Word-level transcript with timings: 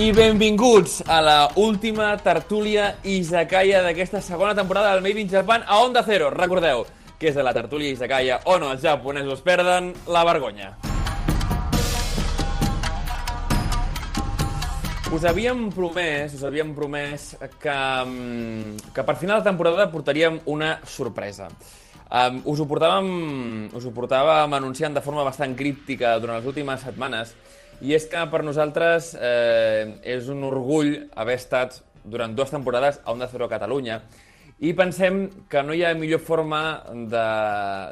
I 0.00 0.12
benvinguts 0.16 1.02
a 1.06 1.20
la 1.20 1.50
última 1.60 2.14
tertúlia 2.16 2.94
Izakaya 3.04 3.82
d'aquesta 3.84 4.22
segona 4.24 4.54
temporada 4.56 4.94
del 4.94 5.02
Made 5.04 5.20
in 5.20 5.28
Japan 5.28 5.60
a 5.68 5.76
Onda 5.84 6.00
Zero. 6.02 6.30
Recordeu 6.32 6.86
que 7.20 7.28
és 7.28 7.36
a 7.36 7.44
la 7.44 7.52
tertúlia 7.52 7.92
Izakaya 7.92 8.38
on 8.48 8.64
els 8.64 8.80
japonesos 8.80 9.42
perden 9.44 9.90
la 10.08 10.22
vergonya. 10.24 10.70
Us 15.12 15.28
havíem 15.28 15.66
promès, 15.68 16.32
us 16.32 16.48
havíem 16.48 16.72
promès 16.72 17.36
que, 17.60 17.76
mm, 18.06 18.94
que 18.96 19.04
per 19.04 19.16
final 19.20 19.44
de 19.44 19.50
temporada 19.50 19.90
portaríem 19.92 20.40
una 20.46 20.80
sorpresa. 20.86 21.52
Um, 22.10 22.40
us, 22.46 22.58
ho 22.58 22.64
portàvem, 22.64 23.68
us 23.76 23.84
ho 23.84 23.92
portàvem 23.92 24.54
anunciant 24.54 24.94
de 24.96 25.04
forma 25.04 25.22
bastant 25.22 25.52
críptica 25.54 26.18
durant 26.18 26.40
les 26.40 26.46
últimes 26.46 26.80
setmanes 26.80 27.36
i 27.80 27.94
és 27.96 28.06
que 28.10 28.22
per 28.32 28.42
nosaltres 28.44 29.14
eh, 29.16 29.96
és 30.16 30.28
un 30.32 30.44
orgull 30.44 30.96
haver 31.16 31.38
estat 31.40 31.80
durant 32.04 32.34
dues 32.36 32.52
temporades 32.52 33.00
a 33.04 33.12
Onda 33.12 33.28
Cero 33.30 33.48
Catalunya 33.48 34.00
i 34.60 34.74
pensem 34.76 35.22
que 35.48 35.62
no 35.64 35.72
hi 35.72 35.84
ha 35.84 35.94
millor 35.96 36.20
forma 36.20 36.60
de, 36.92 37.26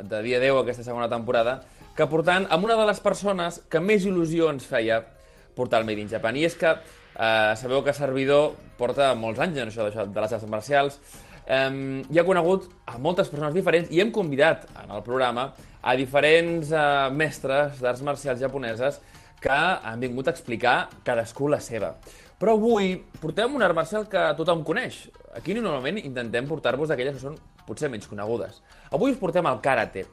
de 0.05 0.23
dir 0.27 0.37
adeu 0.37 0.59
a 0.59 0.65
aquesta 0.67 0.85
segona 0.85 1.09
temporada 1.09 1.63
que 1.97 2.07
portant 2.07 2.45
amb 2.53 2.69
una 2.69 2.77
de 2.77 2.85
les 2.87 3.01
persones 3.01 3.63
que 3.73 3.81
més 3.81 4.05
il·lusió 4.07 4.53
ens 4.53 4.67
feia 4.69 5.01
portar 5.57 5.81
el 5.81 5.89
Made 5.89 6.05
in 6.05 6.11
Japan. 6.13 6.37
I 6.39 6.45
és 6.47 6.55
que 6.55 6.71
eh, 6.71 7.55
sabeu 7.59 7.81
que 7.83 7.97
Servidor 7.97 8.53
porta 8.79 9.11
molts 9.19 9.41
anys 9.43 9.59
en 9.59 9.73
això, 9.73 9.89
això 9.89 10.05
de 10.07 10.23
les 10.23 10.35
arts 10.37 10.47
marcials, 10.47 11.01
eh, 11.49 12.05
i 12.13 12.21
ha 12.21 12.27
conegut 12.29 12.69
a 12.87 13.01
moltes 13.03 13.33
persones 13.33 13.57
diferents 13.57 13.91
i 13.91 14.05
hem 14.05 14.13
convidat 14.15 14.69
en 14.77 14.93
el 14.95 15.03
programa 15.03 15.49
a 15.83 15.97
diferents 15.99 16.71
eh, 16.71 16.85
mestres 17.17 17.81
d'arts 17.83 18.05
marcials 18.07 18.45
japoneses 18.45 19.01
que 19.43 19.55
han 19.55 20.01
vingut 20.01 20.29
a 20.29 20.35
explicar 20.35 20.89
cadascú 21.07 21.49
la 21.49 21.61
seva. 21.63 21.95
Però 22.39 22.55
avui 22.55 22.95
portem 23.19 23.55
un 23.55 23.65
art 23.67 23.75
marcial 23.75 24.07
que 24.11 24.21
tothom 24.39 24.63
coneix. 24.67 25.09
Aquí 25.35 25.55
normalment 25.55 25.99
intentem 25.99 26.47
portar-vos 26.47 26.91
aquelles 26.95 27.17
que 27.17 27.25
són 27.25 27.39
potser 27.67 27.91
menys 27.91 28.09
conegudes. 28.11 28.63
Avui 28.95 29.13
us 29.13 29.19
portem 29.21 29.47
el 29.51 29.59
karate, 29.65 30.07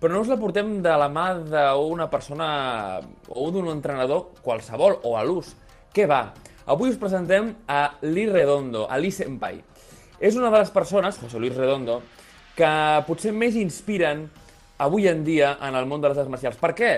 però 0.00 0.14
no 0.14 0.22
us 0.22 0.30
la 0.30 0.38
portem 0.38 0.80
de 0.82 0.94
la 0.98 1.08
mà 1.10 1.26
d'una 1.38 2.08
persona 2.10 2.46
o 3.28 3.50
d'un 3.54 3.68
entrenador 3.74 4.32
qualsevol 4.42 5.00
o 5.02 5.16
a 5.18 5.22
l'ús. 5.26 5.52
Què 5.94 6.06
va? 6.10 6.32
Avui 6.66 6.90
us 6.90 6.98
presentem 6.98 7.52
a 7.66 7.98
Lee 8.02 8.30
Redondo, 8.30 8.86
a 8.86 8.98
Lee 8.98 9.14
Senpai. 9.14 9.60
És 10.22 10.38
una 10.38 10.50
de 10.50 10.62
les 10.62 10.70
persones, 10.70 11.18
José 11.18 11.38
Luis 11.42 11.56
Redondo, 11.58 12.00
que 12.54 12.70
potser 13.08 13.32
més 13.34 13.58
inspiren 13.58 14.28
avui 14.82 15.08
en 15.10 15.24
dia 15.26 15.56
en 15.62 15.74
el 15.78 15.86
món 15.90 16.02
de 16.02 16.12
les 16.12 16.18
arts 16.22 16.30
marcials. 16.30 16.58
Per 16.62 16.70
què? 16.78 16.92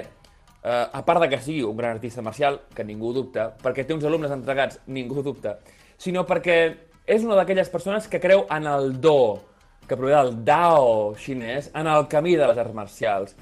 Eh, 0.64 0.88
a 0.92 1.04
part 1.04 1.20
de 1.20 1.28
que 1.28 1.40
sigui 1.44 1.62
un 1.62 1.76
gran 1.76 1.98
artista 1.98 2.22
marcial, 2.22 2.62
que 2.74 2.84
ningú 2.84 3.12
dubta, 3.12 3.50
perquè 3.62 3.84
té 3.84 3.94
uns 3.94 4.04
alumnes 4.08 4.32
entregats, 4.32 4.80
ningú 4.86 5.22
dubta, 5.22 5.58
sinó 6.00 6.24
perquè 6.26 6.58
és 7.06 7.24
una 7.24 7.36
d'aquelles 7.36 7.68
persones 7.68 8.08
que 8.08 8.20
creu 8.20 8.46
en 8.50 8.66
el 8.66 8.94
do, 9.00 9.44
que 9.86 9.96
prové 9.96 10.14
del 10.16 10.38
Dao 10.44 11.14
xinès, 11.20 11.70
en 11.76 11.86
el 11.86 12.08
camí 12.08 12.34
de 12.40 12.48
les 12.48 12.58
arts 12.58 12.74
marcials. 12.74 13.34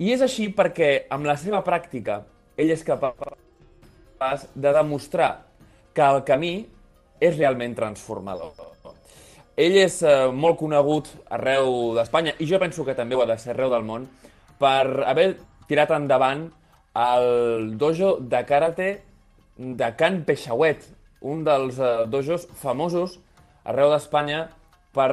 I 0.00 0.14
és 0.16 0.24
així 0.24 0.48
perquè, 0.56 1.04
amb 1.12 1.28
la 1.28 1.36
seva 1.38 1.60
pràctica, 1.66 2.22
ell 2.56 2.72
és 2.72 2.82
capaç 2.86 4.48
de 4.54 4.72
demostrar 4.72 5.44
que 5.94 6.02
el 6.02 6.24
camí 6.24 6.54
és 7.20 7.36
realment 7.36 7.76
transformador. 7.76 8.56
Ell 9.54 9.76
és 9.78 10.00
eh, 10.02 10.32
molt 10.34 10.58
conegut 10.58 11.12
arreu 11.30 11.92
d'Espanya, 11.94 12.34
i 12.42 12.48
jo 12.50 12.58
penso 12.58 12.82
que 12.88 12.96
també 12.96 13.14
ho 13.14 13.22
ha 13.22 13.28
de 13.30 13.36
ser 13.38 13.52
arreu 13.52 13.70
del 13.70 13.84
món, 13.86 14.08
per 14.58 15.04
haver 15.06 15.34
tirat 15.68 15.92
endavant 15.94 16.48
el 16.94 17.76
dojo 17.78 18.16
de 18.20 18.42
karate 18.46 18.88
de 19.56 19.88
Can 19.98 20.22
Peixauet, 20.26 20.84
un 21.22 21.44
dels 21.46 21.78
uh, 21.80 22.04
dojos 22.10 22.46
famosos 22.60 23.18
arreu 23.64 23.90
d'Espanya 23.92 24.48
per 24.94 25.10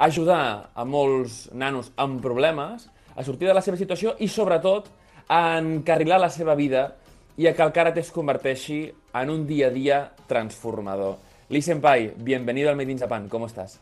ajudar 0.00 0.70
a 0.74 0.86
molts 0.88 1.50
nanos 1.52 1.90
amb 2.00 2.22
problemes 2.24 2.88
a 3.14 3.24
sortir 3.26 3.50
de 3.50 3.54
la 3.54 3.62
seva 3.62 3.76
situació 3.76 4.14
i, 4.18 4.28
sobretot, 4.28 4.88
a 5.28 5.58
encarrilar 5.60 6.18
la 6.22 6.30
seva 6.32 6.56
vida 6.58 6.88
i 7.36 7.46
a 7.46 7.54
que 7.54 7.62
el 7.62 7.74
karate 7.76 8.00
es 8.02 8.10
converteixi 8.14 8.80
en 9.20 9.30
un 9.30 9.46
dia 9.46 9.68
a 9.68 9.74
dia 9.74 10.00
transformador. 10.30 11.18
Lee 11.50 11.62
Senpai, 11.62 12.12
bienvenido 12.16 12.70
al 12.70 12.76
Made 12.76 12.92
in 12.92 12.98
Japan, 12.98 13.28
¿cómo 13.28 13.46
estás? 13.46 13.80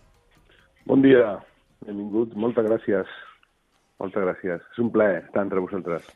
Bon 0.84 1.02
dia, 1.02 1.38
benvingut, 1.86 2.34
moltes 2.34 2.64
gràcies. 2.64 3.27
Moltes 3.98 4.24
gràcies. 4.24 4.64
És 4.72 4.80
un 4.82 4.90
plaer 4.94 5.24
estar 5.24 5.42
entre 5.42 5.62
vosaltres. 5.62 6.06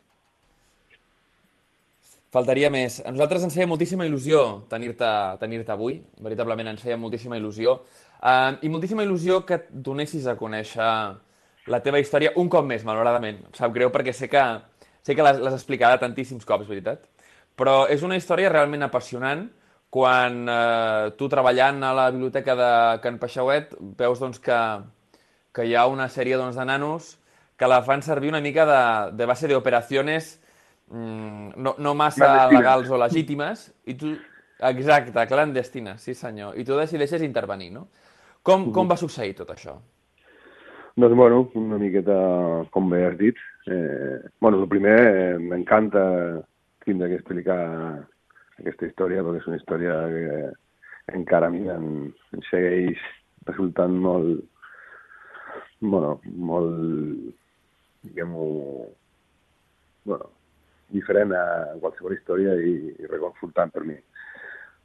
Faltaria 2.33 2.71
més. 2.73 3.01
A 3.05 3.11
nosaltres 3.13 3.43
ens 3.45 3.57
feia 3.57 3.69
moltíssima 3.69 4.07
il·lusió 4.09 4.63
tenir-te 4.71 5.09
tenir, 5.41 5.61
-te, 5.65 5.73
avui. 5.73 6.01
Veritablement 6.19 6.69
ens 6.69 6.83
feia 6.83 6.97
moltíssima 6.97 7.37
il·lusió. 7.37 7.81
Uh, 8.23 8.57
I 8.63 8.69
moltíssima 8.69 9.05
il·lusió 9.05 9.45
que 9.45 9.55
et 9.55 9.67
donessis 9.71 10.27
a 10.27 10.37
conèixer 10.37 10.93
la 11.67 11.81
teva 11.83 11.99
història 11.99 12.33
un 12.37 12.49
cop 12.49 12.65
més, 12.65 12.85
malauradament. 12.85 13.39
Em 13.47 13.55
sap 13.55 13.75
greu 13.75 13.91
perquè 13.91 14.13
sé 14.13 14.29
que, 14.29 14.43
sé 15.03 15.15
que 15.15 15.23
l'has 15.23 15.55
explicada 15.55 15.99
tantíssims 15.99 16.45
cops, 16.45 16.69
veritat? 16.69 17.05
Però 17.57 17.87
és 17.91 18.03
una 18.03 18.17
història 18.17 18.49
realment 18.49 18.83
apassionant 18.83 19.51
quan 19.91 20.49
eh, 20.49 21.11
tu 21.19 21.29
treballant 21.29 21.83
a 21.85 21.93
la 21.93 22.11
biblioteca 22.11 22.57
de 22.57 22.71
Can 23.03 23.19
Peixauet 23.19 23.75
veus 23.99 24.19
doncs, 24.19 24.39
que, 24.41 24.59
que 25.53 25.67
hi 25.69 25.75
ha 25.77 25.87
una 25.87 26.09
sèrie 26.09 26.39
doncs, 26.41 26.57
de 26.57 26.65
nanos 26.65 27.19
que 27.63 27.69
la 27.71 27.83
fan 27.87 28.03
servir 28.03 28.33
una 28.33 28.41
mica 28.43 28.67
de, 28.67 29.17
de 29.17 29.27
base 29.31 29.47
d'operacions 29.47 30.33
mm, 30.91 31.55
no, 31.63 31.77
no 31.79 31.95
massa 31.95 32.49
legals 32.51 32.91
o 32.91 32.99
legítimes, 32.99 33.69
i 33.87 33.95
tu... 33.95 34.17
Exacte, 34.63 35.25
clandestines, 35.27 36.03
sí 36.03 36.15
senyor. 36.15 36.57
I 36.59 36.63
tu 36.67 36.77
decideixes 36.79 37.23
intervenir, 37.27 37.73
no? 37.75 37.89
Com, 38.47 38.69
com 38.75 38.91
va 38.91 38.99
succeir 38.99 39.35
tot 39.39 39.49
això? 39.55 39.77
Doncs, 40.95 41.15
bueno, 41.19 41.41
una 41.59 41.79
miqueta, 41.79 42.17
com 42.75 42.91
bé 42.91 43.01
has 43.09 43.17
dit. 43.19 43.39
Eh, 43.67 44.19
bueno, 44.43 44.61
el 44.63 44.69
primer, 44.71 44.97
eh, 45.01 45.39
m'encanta 45.39 46.03
tindre 46.85 47.09
que 47.11 47.19
explicar 47.19 47.59
aquesta 48.59 48.87
història, 48.87 49.23
perquè 49.27 49.43
és 49.43 49.51
una 49.51 49.59
història 49.59 49.99
que 50.15 51.19
encara 51.19 51.51
a 51.51 51.55
mi 51.55 51.63
em, 51.71 51.87
em 52.35 52.47
segueix 52.51 53.03
resultant 53.51 53.95
molt, 54.07 54.43
bueno, 55.83 56.19
molt 56.51 57.39
diguem-ho, 58.07 58.47
bueno, 60.09 60.31
diferent 60.93 61.33
a 61.37 61.45
qualsevol 61.81 62.15
història 62.17 62.55
i, 62.61 62.75
i 62.99 63.11
reconfortant 63.11 63.73
per 63.75 63.85
mi. 63.89 63.97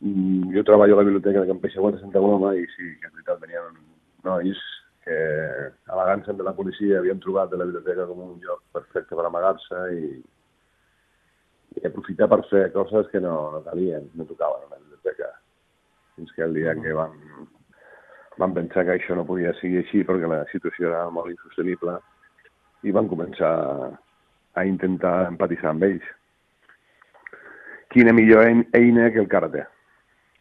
Mm, 0.06 0.54
jo 0.54 0.64
treballo 0.64 0.96
a 0.96 1.02
la 1.02 1.08
biblioteca 1.08 1.42
de 1.42 1.50
Can 1.50 1.62
Peixaguat 1.62 1.98
de 1.98 2.04
Santa 2.04 2.22
Coloma 2.22 2.54
i 2.56 2.66
sí, 2.76 2.94
que 3.02 3.10
en 3.10 3.16
veritat 3.16 3.42
venien 3.42 3.80
nois 4.28 4.64
que 5.08 5.18
amagant-se 5.94 6.36
de 6.38 6.46
la 6.46 6.54
policia 6.54 7.00
havien 7.00 7.22
trobat 7.24 7.50
de 7.50 7.60
la 7.60 7.66
biblioteca 7.66 8.06
com 8.10 8.26
un 8.26 8.36
lloc 8.44 8.62
perfecte 8.76 9.16
per 9.16 9.26
amagar-se 9.26 9.84
i, 9.96 10.10
i 11.80 11.86
aprofitar 11.88 12.28
per 12.32 12.42
fer 12.52 12.66
coses 12.76 13.08
que 13.14 13.22
no, 13.24 13.36
no 13.56 13.64
calien, 13.66 14.10
no 14.20 14.28
tocaven 14.28 14.68
a 14.68 14.76
la 14.76 14.82
biblioteca. 14.82 15.32
Fins 16.18 16.34
que 16.36 16.44
el 16.44 16.54
dia 16.60 16.76
que 16.76 16.94
van, 16.98 17.16
van 18.38 18.54
pensar 18.54 18.86
que 18.86 18.98
això 18.98 19.18
no 19.18 19.26
podia 19.26 19.56
seguir 19.62 19.82
així 19.84 20.04
perquè 20.06 20.30
la 20.30 20.44
situació 20.52 20.92
era 20.92 21.08
molt 21.14 21.32
insostenible, 21.34 21.98
i 22.84 22.94
van 22.94 23.10
començar 23.10 23.54
a 24.58 24.66
intentar 24.66 25.28
empatitzar 25.32 25.72
amb 25.72 25.86
ells. 25.88 26.06
Quina 27.94 28.14
millor 28.14 28.46
eina 28.78 29.10
que 29.14 29.22
el 29.24 29.30
karate, 29.32 29.64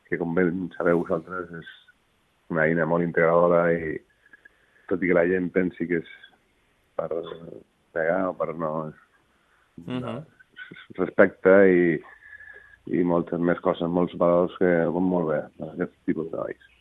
que 0.09 0.19
com 0.19 0.35
ben 0.35 0.69
sabeu 0.77 1.03
vosaltres 1.05 1.53
és 1.61 1.73
una 2.53 2.67
eina 2.67 2.87
molt 2.87 3.07
integradora 3.07 3.67
i 3.73 3.97
tot 4.91 5.03
i 5.03 5.11
que 5.11 5.19
la 5.19 5.27
gent 5.31 5.51
pensi 5.55 5.87
que 5.91 6.01
és 6.03 6.15
per 6.97 7.11
pegar 7.97 8.23
o 8.31 8.35
per 8.39 8.55
no... 8.55 8.73
Uh 9.77 9.91
mhm. 9.91 10.03
-huh. 10.05 10.25
Respecte 10.99 11.53
i, 11.71 12.01
i 12.99 13.05
moltes 13.05 13.39
més 13.39 13.61
coses, 13.61 13.89
molts 13.89 14.15
valors 14.19 14.57
que 14.59 14.71
van 14.95 15.05
molt 15.15 15.29
bé 15.29 15.41
aquest 15.67 15.93
tipus 16.07 16.25
de 16.25 16.31
treballs. 16.31 16.76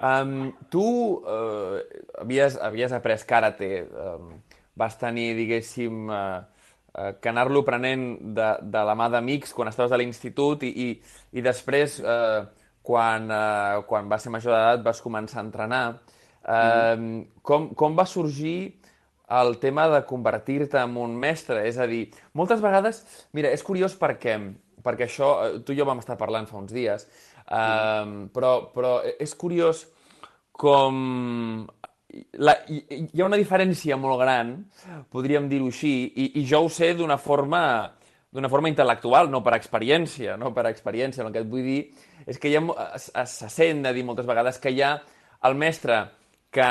Um, 0.00 0.52
tu 0.72 0.80
uh, 1.20 1.76
havies, 2.18 2.56
havies 2.56 2.92
après 2.96 3.20
karate, 3.28 3.84
um, 3.92 4.32
vas 4.74 4.96
tenir, 4.96 5.34
diguéssim, 5.36 6.08
uh, 6.08 6.40
uh, 6.94 7.10
que 7.20 7.28
anar-lo 7.28 7.60
aprenent 7.60 8.06
de, 8.32 8.48
de 8.64 8.84
la 8.88 8.94
mà 8.96 9.10
d'amics 9.12 9.52
quan 9.52 9.68
estaves 9.68 9.92
a 9.92 9.98
l'institut 10.00 10.64
i, 10.64 10.70
i, 10.72 10.88
i 11.36 11.44
després, 11.44 11.98
uh, 12.00 12.48
quan, 12.80 13.28
uh, 13.28 13.82
quan 13.90 14.08
vas 14.08 14.24
ser 14.24 14.32
major 14.32 14.56
d'edat, 14.56 14.86
vas 14.88 15.04
començar 15.04 15.42
a 15.42 15.46
entrenar. 15.46 15.84
Uh, 16.40 16.96
mm. 16.96 17.20
com, 17.44 17.68
com 17.76 17.98
va 17.98 18.08
sorgir 18.08 18.80
el 19.30 19.58
tema 19.60 19.84
de 19.92 20.00
convertir-te 20.08 20.80
en 20.80 20.96
un 20.96 21.12
mestre? 21.20 21.60
És 21.68 21.76
a 21.76 21.86
dir, 21.86 22.06
moltes 22.32 22.64
vegades... 22.64 23.04
Mira, 23.36 23.52
és 23.52 23.62
curiós 23.62 23.92
perquè, 24.00 24.38
perquè 24.80 25.06
això, 25.06 25.60
tu 25.60 25.76
i 25.76 25.78
jo 25.78 25.86
vam 25.86 26.00
estar 26.00 26.16
parlant 26.18 26.48
fa 26.48 26.58
uns 26.58 26.72
dies, 26.72 27.04
Uh, 27.50 28.28
però, 28.34 28.54
però 28.74 29.00
és 29.18 29.34
curiós 29.34 29.86
com... 30.52 31.66
La, 32.42 32.56
hi, 32.66 32.80
hi 33.14 33.20
ha 33.22 33.26
una 33.26 33.38
diferència 33.38 33.94
molt 33.98 34.18
gran, 34.18 34.56
podríem 35.14 35.46
dir-ho 35.50 35.68
així, 35.70 35.92
i, 36.10 36.24
i 36.40 36.46
jo 36.46 36.64
ho 36.66 36.70
sé 36.72 36.90
d'una 36.98 37.20
forma 37.22 37.60
d'una 38.30 38.50
forma 38.50 38.70
intel·lectual, 38.70 39.26
no 39.30 39.40
per 39.42 39.56
experiència, 39.56 40.36
no 40.38 40.52
per 40.54 40.68
experiència. 40.70 41.24
El 41.26 41.34
que 41.34 41.42
et 41.42 41.50
vull 41.50 41.66
dir 41.66 41.80
és 42.30 42.38
que 42.38 42.52
ja 42.52 42.62
se 43.26 43.50
sent 43.50 43.82
de 43.86 43.92
dir 43.96 44.04
moltes 44.06 44.28
vegades 44.28 44.60
que 44.62 44.70
hi 44.70 44.82
ha 44.86 44.94
el 45.48 45.56
mestre 45.58 46.04
que 46.54 46.66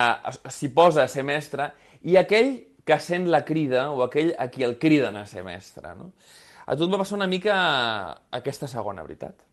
s'hi 0.52 0.72
posa 0.76 1.04
a 1.04 1.12
ser 1.12 1.26
mestre 1.28 1.72
i 2.08 2.16
aquell 2.20 2.54
que 2.88 3.00
sent 3.04 3.28
la 3.32 3.44
crida 3.46 3.90
o 3.92 4.04
aquell 4.06 4.32
a 4.40 4.48
qui 4.52 4.64
el 4.66 4.78
criden 4.80 5.20
a 5.20 5.26
ser 5.28 5.44
mestre. 5.44 5.94
No? 6.00 6.14
A 6.66 6.78
tu 6.78 6.88
et 6.88 6.94
va 6.94 7.02
passar 7.02 7.20
una 7.20 7.28
mica 7.28 7.56
aquesta 8.40 8.70
segona, 8.72 9.04
veritat? 9.04 9.49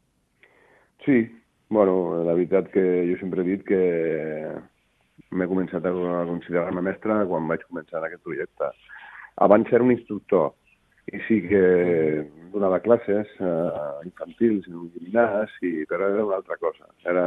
Sí, 1.05 1.19
bueno, 1.69 2.25
la 2.25 2.35
veritat 2.35 2.71
que 2.71 2.83
jo 3.11 3.19
sempre 3.21 3.43
he 3.43 3.49
dit 3.51 3.65
que 3.67 3.81
m'he 5.31 5.49
començat 5.51 5.85
a 5.87 5.93
considerar-me 6.29 6.85
mestre 6.87 7.19
quan 7.31 7.49
vaig 7.51 7.65
començar 7.67 8.01
en 8.01 8.09
aquest 8.09 8.23
projecte. 8.23 8.71
Abans 9.47 9.73
era 9.73 9.85
un 9.85 9.93
instructor, 9.93 10.55
i 11.13 11.21
sí 11.27 11.41
que 11.47 11.63
donava 12.55 12.81
classes 12.83 13.29
uh, 13.39 14.01
infantils 14.07 14.67
en 14.71 14.79
un 14.85 14.89
gimnàs, 14.95 15.53
i, 15.67 15.85
però 15.91 16.09
era 16.15 16.25
una 16.25 16.39
altra 16.41 16.57
cosa. 16.63 16.89
Era, 17.05 17.27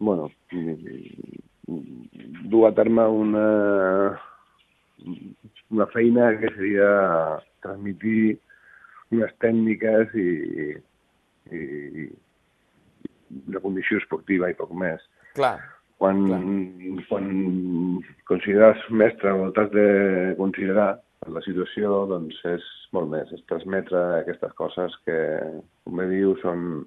bueno, 0.00 0.30
dur 2.50 2.66
a 2.66 2.74
terme 2.74 3.06
una, 3.22 3.46
una 5.70 5.86
feina 5.94 6.32
que 6.40 6.52
seria 6.56 6.90
transmitir 7.62 8.38
unes 9.12 9.32
tècniques 9.44 10.16
i, 10.18 10.28
i, 11.52 11.62
i 12.04 12.08
la 13.54 13.62
condició 13.62 14.00
esportiva 14.00 14.50
i 14.50 14.56
poc 14.58 14.72
més. 14.74 15.02
Clar. 15.36 15.58
Quan, 16.00 16.24
clar. 16.26 16.40
quan 17.10 17.30
consideres 18.30 18.82
mestre 18.90 19.32
o 19.36 19.50
t'has 19.56 19.70
de 19.74 19.86
considerar 20.38 20.94
la 21.28 21.42
situació, 21.44 22.06
doncs 22.08 22.38
és 22.48 22.66
molt 22.96 23.10
més, 23.12 23.28
és 23.36 23.44
transmetre 23.50 24.00
aquestes 24.20 24.54
coses 24.58 24.94
que, 25.04 25.16
com 25.84 26.00
bé 26.00 26.08
diu, 26.10 26.32
són 26.40 26.86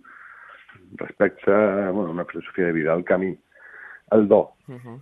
respecte 1.00 1.54
bueno, 1.94 2.10
una 2.12 2.26
filosofia 2.26 2.72
de 2.72 2.78
vida, 2.80 2.96
el 2.98 3.06
camí, 3.06 3.36
el 4.12 4.28
do. 4.28 4.50
Uh 4.68 4.80
-huh. 4.80 4.98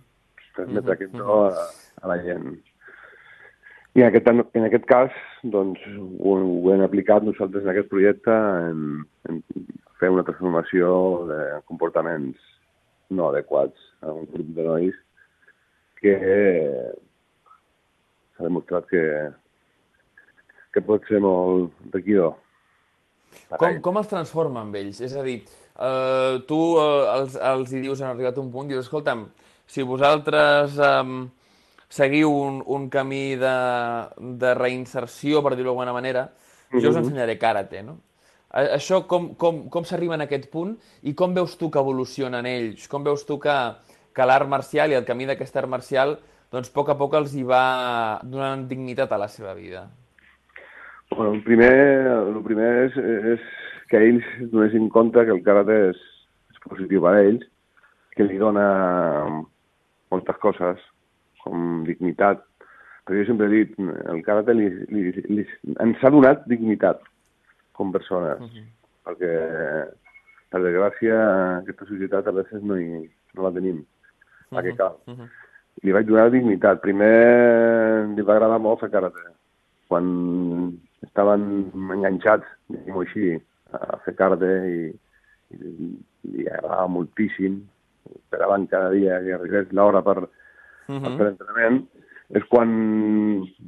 Transmetre 0.54 0.80
uh 0.80 0.86
-huh. 0.86 0.92
aquest 0.92 1.12
do 1.12 1.44
a, 1.46 1.66
a 2.02 2.08
la 2.08 2.22
gent. 2.22 2.60
I 3.92 4.00
en 4.00 4.08
aquest, 4.08 4.28
en 4.32 4.64
aquest 4.64 4.86
cas, 4.88 5.16
doncs, 5.44 5.80
ho, 6.00 6.34
ho 6.40 6.72
hem 6.72 6.82
aplicat 6.84 7.24
nosaltres 7.26 7.66
en 7.66 7.72
aquest 7.74 7.90
projecte 7.90 8.32
en, 8.32 9.02
en 9.28 9.42
fer 10.00 10.08
una 10.14 10.24
transformació 10.24 10.92
de 11.28 11.40
comportaments 11.68 12.40
no 13.12 13.28
adequats 13.28 13.76
a 14.00 14.14
un 14.16 14.24
grup 14.32 14.54
de 14.56 14.64
nois 14.64 14.96
que 16.00 16.14
s'ha 18.32 18.46
demostrat 18.46 18.88
que, 18.90 19.02
que 20.72 20.82
pot 20.88 21.04
ser 21.06 21.20
molt 21.22 21.76
requidor. 21.92 22.32
Com, 23.60 23.76
com 23.84 24.00
els 24.00 24.08
transforma 24.08 24.64
amb 24.64 24.80
ells? 24.80 25.02
És 25.04 25.12
a 25.16 25.22
dir, 25.26 25.38
eh, 25.76 26.40
tu 26.48 26.62
eh, 26.80 27.04
els, 27.18 27.36
els 27.52 27.76
hi 27.76 27.84
dius, 27.84 28.00
han 28.00 28.16
arribat 28.16 28.40
un 28.40 28.50
punt, 28.52 28.72
dius, 28.72 28.88
escolta'm, 28.88 29.28
si 29.68 29.84
vosaltres 29.86 30.80
eh, 30.80 31.04
seguiu 31.92 32.32
un, 32.32 32.62
un 32.64 32.88
camí 32.88 33.34
de, 33.36 33.52
de 34.40 34.54
reinserció, 34.56 35.42
per 35.44 35.52
dir-ho 35.54 35.72
d'alguna 35.72 35.92
manera, 35.92 36.24
mm 36.24 36.32
-hmm. 36.32 36.82
jo 36.82 36.88
us 36.88 36.96
mhm. 36.96 37.04
ensenyaré 37.04 37.38
karate, 37.38 37.82
no? 37.82 37.98
Això, 38.52 39.06
com, 39.08 39.34
com, 39.34 39.68
com 39.72 39.84
s'arriba 39.84 40.14
en 40.14 40.20
aquest 40.26 40.50
punt 40.52 40.76
i 41.08 41.14
com 41.14 41.32
veus 41.34 41.56
tu 41.56 41.70
que 41.70 41.80
evolucionen 41.80 42.44
ells? 42.44 42.86
Com 42.88 43.02
veus 43.02 43.24
tu 43.24 43.38
que, 43.40 43.54
que 44.12 44.26
l'art 44.26 44.48
marcial 44.48 44.92
i 44.92 44.94
el 44.94 45.06
camí 45.08 45.24
d'aquest 45.24 45.56
art 45.56 45.68
marcial 45.68 46.18
doncs 46.52 46.68
a 46.68 46.74
poc 46.74 46.90
a 46.90 46.98
poc 47.00 47.14
els 47.14 47.32
hi 47.34 47.44
va 47.48 48.20
donant 48.22 48.68
dignitat 48.68 49.12
a 49.12 49.18
la 49.18 49.28
seva 49.28 49.54
vida? 49.54 49.88
Bueno, 51.16 51.32
el 51.32 51.42
primer, 51.42 51.72
el 52.28 52.42
primer 52.44 52.70
és, 52.84 52.96
és 53.32 53.40
que 53.88 53.96
ells 53.96 54.24
donessin 54.52 54.90
compte 54.90 55.24
que 55.24 55.32
el 55.32 55.42
karate 55.42 55.78
és, 55.88 55.96
és 56.52 56.60
positiu 56.68 57.00
per 57.00 57.14
a 57.14 57.22
ells, 57.22 57.48
que 58.12 58.28
li 58.28 58.36
dona 58.36 58.66
moltes 60.12 60.36
coses, 60.44 60.91
com 61.44 61.82
dignitat. 61.88 62.44
Però 63.02 63.18
jo 63.18 63.26
sempre 63.26 63.48
he 63.48 63.64
dit, 63.64 63.78
el 63.82 64.22
karate 64.22 64.54
li, 64.54 64.68
li, 64.94 65.08
li, 65.26 65.46
ens 65.82 66.02
ha 66.04 66.10
donat 66.14 66.44
dignitat 66.50 67.02
com 67.74 67.90
persones, 67.90 68.38
uh 68.38 68.46
-huh. 68.46 68.66
perquè, 69.06 69.32
per 70.50 70.60
desgràcia, 70.62 71.16
aquesta 71.58 71.88
societat 71.88 72.28
a 72.28 72.34
vegades 72.36 72.62
no, 72.62 72.76
hi, 72.78 73.08
no 73.34 73.42
la 73.42 73.52
tenim, 73.52 73.84
la 74.50 74.60
uh 74.60 74.62
-huh. 74.62 74.70
que 74.70 74.76
cal. 74.76 74.94
Uh 75.06 75.14
-huh 75.14 75.28
li 75.80 75.94
vaig 75.94 76.06
donar 76.06 76.30
dignitat. 76.30 76.82
Primer 76.84 78.06
li 78.12 78.26
va 78.26 78.36
agradar 78.36 78.60
molt 78.60 78.82
fer 78.82 78.90
karate. 78.92 79.24
Quan 79.90 80.06
estaven 81.06 81.46
enganxats, 81.96 82.46
diguem-ho 82.70 83.04
així, 83.04 83.34
a 83.72 83.98
fer 84.04 84.14
karate 84.18 84.50
i, 84.68 84.78
i 85.56 85.90
li 86.34 86.46
agradava 86.46 86.86
moltíssim, 86.92 87.62
esperaven 88.12 88.68
cada 88.70 88.92
dia 88.94 89.20
que 89.24 89.34
arribés 89.36 89.72
l'hora 89.72 90.04
per, 90.04 90.28
uh 90.88 90.94
-huh. 90.94 91.02
per 91.02 91.16
fer 91.16 91.26
l'entrenament, 91.26 91.82
és 92.30 92.44
quan 92.48 92.68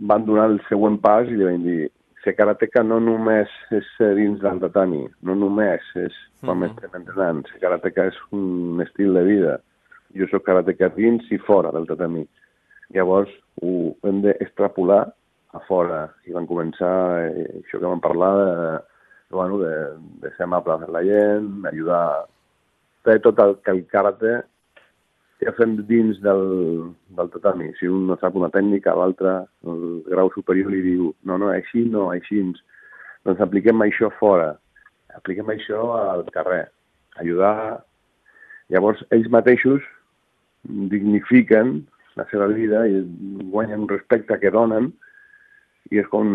van 0.09 0.25
donar 0.25 0.51
el 0.51 0.61
següent 0.69 1.01
pas 1.01 1.29
i 1.29 1.37
li 1.37 1.45
van 1.45 1.63
dir 1.63 1.91
ser 2.25 2.35
karateca 2.37 2.83
no 2.83 2.99
només 3.01 3.51
és 3.71 3.85
ser 3.99 4.15
dins 4.17 4.41
del 4.41 4.61
tatami, 4.63 5.03
no 5.23 5.35
només 5.35 5.83
és 5.95 6.15
quan 6.41 6.63
uh 6.63 6.65
-huh. 6.65 6.71
estem 6.71 6.91
entrenant, 7.01 7.47
ser 7.49 7.61
karateca 7.61 8.07
és 8.07 8.17
un 8.31 8.81
estil 8.81 9.13
de 9.13 9.23
vida, 9.23 9.61
jo 10.15 10.27
sóc 10.31 10.43
karateca 10.45 10.89
dins 10.89 11.31
i 11.31 11.39
fora 11.39 11.71
del 11.73 11.87
tatami. 11.87 12.27
Llavors 12.95 13.31
ho 13.63 13.95
hem 14.03 14.23
d'extrapolar 14.23 15.13
a 15.53 15.61
fora 15.69 16.09
i 16.27 16.33
van 16.33 16.47
començar 16.47 16.95
eh, 17.29 17.63
això 17.63 17.79
que 17.79 17.87
vam 17.87 18.01
parlar 18.01 18.33
de, 18.37 18.81
bueno, 19.31 19.59
de, 19.59 19.75
de 20.23 20.31
ser 20.37 20.45
amable 20.45 20.73
amb 20.73 20.89
la 20.89 21.03
gent, 21.03 21.67
ajudar, 21.67 22.27
fer 23.05 23.21
tot 23.21 23.39
el 23.39 23.57
que 23.63 23.71
el 23.71 23.87
karate 23.87 24.43
ja 25.45 25.53
fem 25.59 25.77
dins 25.89 26.21
del, 26.25 26.45
del 27.17 27.31
tatami. 27.35 27.71
Si 27.79 27.89
un 27.91 28.09
no 28.09 28.17
sap 28.21 28.37
una 28.39 28.51
tècnica, 28.55 28.97
l'altre, 28.97 29.37
el 29.69 30.03
grau 30.09 30.31
superior 30.35 30.73
li 30.73 30.83
diu 30.85 31.11
no, 31.29 31.39
no, 31.41 31.51
així 31.53 31.85
no, 31.89 32.09
així. 32.15 32.43
Doncs 33.25 33.43
apliquem 33.45 33.83
això 33.85 34.11
fora, 34.19 34.55
apliquem 35.17 35.53
això 35.53 35.87
al 35.99 36.25
carrer, 36.35 36.65
ajudar. 37.23 37.85
Llavors, 38.73 39.05
ells 39.13 39.29
mateixos 39.33 39.85
dignifiquen 40.65 41.83
la 42.17 42.27
seva 42.31 42.49
vida 42.53 42.85
i 42.89 43.03
guanyen 43.53 43.85
un 43.85 43.91
respecte 43.91 44.39
que 44.41 44.53
donen 44.55 44.93
i 45.93 46.01
és 46.01 46.09
com 46.13 46.29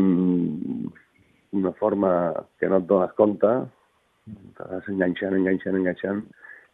una 1.58 1.72
forma 1.80 2.12
que 2.62 2.70
no 2.70 2.78
et 2.78 2.88
dones 2.90 3.16
compte, 3.18 3.54
t'has 4.60 4.90
enganxant, 4.92 5.34
enganxant, 5.34 5.80
enganxant, 5.80 6.22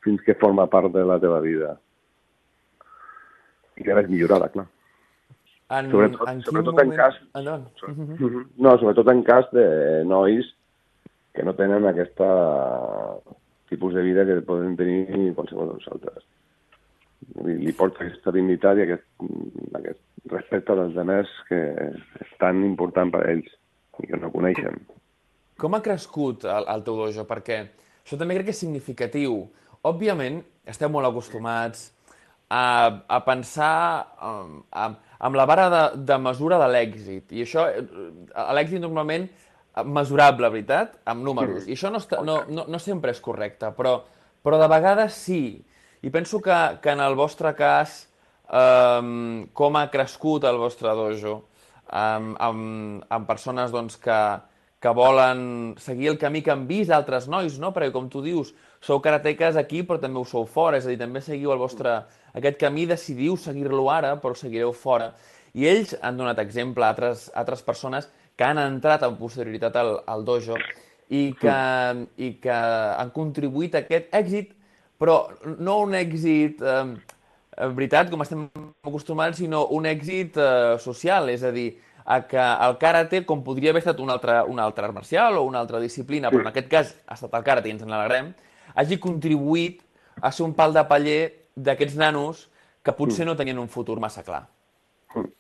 fins 0.04 0.24
que 0.26 0.36
forma 0.42 0.68
part 0.72 0.92
de 0.94 1.06
la 1.08 1.20
teva 1.22 1.40
vida. 1.44 1.76
I 3.76 3.84
que 3.84 3.92
ara 3.92 4.04
és 4.06 4.12
millorada, 4.12 4.50
clar. 4.54 4.68
En, 5.76 5.90
sobretot, 5.92 6.28
en 6.30 6.44
sobretot 6.46 6.76
moment... 6.76 6.94
en 6.94 7.00
cas... 7.00 7.18
Ah, 7.34 7.42
no, 7.46 8.76
sobretot 8.78 9.10
en 9.12 9.24
cas 9.26 9.50
de 9.56 9.66
nois 10.06 10.52
que 11.36 11.44
no 11.44 11.56
tenen 11.58 11.88
aquesta 11.90 12.30
tipus 13.70 13.98
de 13.98 14.06
vida 14.06 14.24
que 14.28 14.40
poden 14.46 14.78
tenir 14.78 15.34
qualsevol 15.36 15.74
de 15.74 15.80
nosaltres 15.80 16.24
li, 17.44 17.56
li 17.66 17.74
porta 17.76 18.04
aquesta 18.04 18.34
dignitat 18.36 18.80
i 18.80 18.86
aquest, 18.86 19.06
aquest 19.80 20.32
respecte 20.32 20.76
dels 20.78 20.96
demés 20.98 21.32
que 21.50 21.62
és 22.22 22.36
tan 22.42 22.64
important 22.68 23.12
per 23.14 23.24
a 23.24 23.32
ells 23.34 23.50
i 24.04 24.10
que 24.10 24.20
no 24.20 24.32
coneixen. 24.34 24.80
Com 25.62 25.76
ha 25.76 25.84
crescut 25.84 26.46
el, 26.50 26.68
el 26.72 26.84
teu 26.86 27.00
dojo? 27.00 27.26
Perquè 27.28 27.60
això 28.04 28.20
també 28.20 28.38
crec 28.38 28.50
que 28.50 28.56
és 28.56 28.64
significatiu. 28.66 29.38
Òbviament, 29.86 30.42
esteu 30.68 30.92
molt 30.92 31.08
acostumats 31.10 31.92
a, 32.50 32.64
a 33.08 33.20
pensar 33.26 34.06
um, 34.22 34.60
a, 34.72 34.90
amb 35.20 35.38
la 35.38 35.46
vara 35.50 35.70
de, 35.70 35.84
de 36.06 36.18
mesura 36.22 36.60
de 36.62 36.70
l'èxit. 36.70 37.34
I 37.34 37.46
això, 37.46 37.66
eh, 37.70 37.86
l'èxit 38.58 38.82
normalment 38.84 39.28
mesurable, 39.84 40.50
veritat? 40.54 41.00
Amb 41.10 41.26
números. 41.26 41.66
I 41.68 41.76
això 41.76 41.92
no, 41.92 42.00
està, 42.04 42.22
no, 42.24 42.42
no, 42.48 42.68
no 42.72 42.80
sempre 42.80 43.12
és 43.16 43.22
correcte, 43.24 43.72
però, 43.76 43.98
però 44.46 44.60
de 44.62 44.70
vegades 44.72 45.18
sí. 45.26 45.42
I 46.06 46.12
penso 46.14 46.40
que, 46.44 46.58
que 46.84 46.94
en 46.94 47.02
el 47.04 47.18
vostre 47.18 47.52
cas, 47.58 48.06
um, 48.46 49.48
com 49.58 49.80
ha 49.80 49.90
crescut 49.92 50.46
el 50.48 50.60
vostre 50.62 50.94
dojo, 50.96 51.40
um, 51.90 52.36
amb, 52.38 53.06
amb 53.10 53.28
persones 53.28 53.74
doncs, 53.74 53.98
que, 54.00 54.20
que 54.80 54.94
volen 54.96 55.74
seguir 55.82 56.14
el 56.14 56.22
camí 56.22 56.44
que 56.46 56.54
han 56.54 56.68
vist 56.70 56.94
altres 56.94 57.28
nois, 57.32 57.58
no? 57.60 57.74
perquè 57.74 57.92
com 57.96 58.08
tu 58.12 58.22
dius, 58.24 58.54
sou 58.86 59.02
karateques 59.02 59.58
aquí 59.58 59.82
però 59.84 60.00
també 60.02 60.22
ho 60.22 60.26
sou 60.30 60.46
fora, 60.46 60.78
és 60.78 60.86
a 60.86 60.94
dir, 60.94 61.00
també 61.02 61.22
seguiu 61.26 61.54
el 61.54 61.62
vostre, 61.62 61.98
aquest 62.38 62.60
camí, 62.62 62.86
decidiu 62.90 63.38
seguir-lo 63.38 63.90
ara 63.90 64.16
però 64.22 64.38
seguireu 64.38 64.74
fora. 64.74 65.14
I 65.56 65.68
ells 65.72 65.96
han 66.04 66.18
donat 66.20 66.40
exemple 66.44 66.84
a 66.84 66.92
altres, 66.94 67.30
a 67.34 67.42
altres 67.42 67.64
persones 67.64 68.10
que 68.36 68.44
han 68.44 68.60
entrat 68.60 69.06
amb 69.08 69.18
posterioritat 69.20 69.76
al, 69.80 69.96
al 70.06 70.26
dojo 70.28 70.60
i 71.10 71.30
que, 71.40 71.58
i 72.18 72.34
que 72.44 72.54
han 72.54 73.12
contribuït 73.16 73.76
a 73.76 73.86
aquest 73.86 74.14
èxit 74.14 74.54
però 75.00 75.18
no 75.60 75.80
un 75.84 75.96
èxit, 75.98 76.62
eh, 76.64 77.66
veritat, 77.76 78.10
com 78.12 78.24
estem 78.24 78.46
acostumats, 78.86 79.40
sinó 79.42 79.66
un 79.76 79.88
èxit 79.90 80.38
eh, 80.40 80.78
social, 80.80 81.30
és 81.34 81.44
a 81.44 81.52
dir, 81.52 81.74
a 82.06 82.22
que 82.30 82.40
el 82.40 82.78
karate, 82.80 83.24
com 83.26 83.44
podria 83.44 83.74
haver 83.74 83.82
estat 83.82 84.00
un 84.00 84.12
altre, 84.14 84.38
un 84.48 84.60
altre 84.62 84.88
art 84.88 84.96
marcial 84.96 85.40
o 85.40 85.46
una 85.50 85.60
altra 85.60 85.82
disciplina, 85.82 86.30
però 86.30 86.46
en 86.46 86.52
aquest 86.52 86.70
cas 86.72 86.94
ha 87.08 87.18
estat 87.18 87.34
el 87.34 87.46
karate 87.48 87.72
i 87.72 87.74
ens 87.76 87.84
n'alegrem, 87.84 88.32
hagi 88.74 89.00
contribuït 89.02 89.82
a 90.22 90.32
ser 90.32 90.46
un 90.48 90.56
pal 90.58 90.74
de 90.74 90.84
paller 90.90 91.22
d'aquests 91.56 91.98
nanos 92.00 92.46
que 92.84 92.94
potser 92.96 93.26
mm. 93.26 93.30
no 93.32 93.40
tenien 93.40 93.60
un 93.60 93.72
futur 93.72 94.00
massa 94.00 94.24
clar. 94.24 94.46
Mm. 95.16 95.32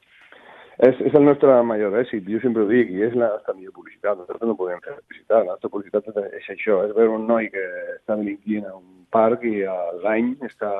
És, 0.86 0.98
és 1.08 1.14
el 1.16 1.24
nostre 1.24 1.56
major 1.64 1.94
èxit, 2.02 2.26
jo 2.28 2.42
sempre 2.44 2.66
ho 2.66 2.68
dic, 2.68 2.90
i 2.92 3.06
és 3.08 3.14
la 3.16 3.30
nostra 3.38 3.56
millor 3.56 3.76
publicitat. 3.78 4.18
Nosaltres 4.20 4.50
no 4.50 4.58
podem 4.60 4.82
fer 4.84 4.98
publicitat, 4.98 5.46
la 5.46 5.56
nostra 5.56 5.72
publicitat 5.72 6.10
és 6.36 6.50
això, 6.52 6.82
és 6.84 6.96
veure 6.98 7.16
un 7.16 7.28
noi 7.30 7.48
que 7.54 7.64
està 7.96 8.18
delinquint 8.20 8.68
a 8.68 8.76
un 8.76 9.06
parc 9.16 9.46
i 9.48 9.62
l'any 10.04 10.34
està 10.44 10.72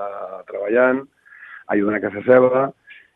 treballant, 0.50 1.06
ajudant 1.72 1.96
a 1.96 2.04
casa 2.04 2.26
seva, 2.28 2.66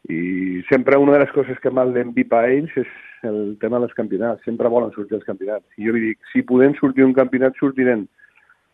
i 0.07 0.63
sempre 0.69 0.97
una 0.97 1.17
de 1.17 1.25
les 1.25 1.33
coses 1.35 1.59
que 1.59 1.73
mal 1.73 1.91
l'envipa 1.91 2.39
a 2.39 2.53
ells 2.53 2.71
és 2.79 2.93
el 3.27 3.57
tema 3.59 3.81
dels 3.83 3.93
campionats. 3.97 4.43
Sempre 4.47 4.71
volen 4.71 4.93
sortir 4.95 5.17
els 5.17 5.27
campionats. 5.27 5.65
I 5.77 5.89
jo 5.89 5.95
li 5.95 6.05
dic, 6.07 6.21
si 6.31 6.45
podem 6.47 6.73
sortir 6.79 7.03
un 7.03 7.13
campionat, 7.17 7.57
sortirem. 7.59 8.07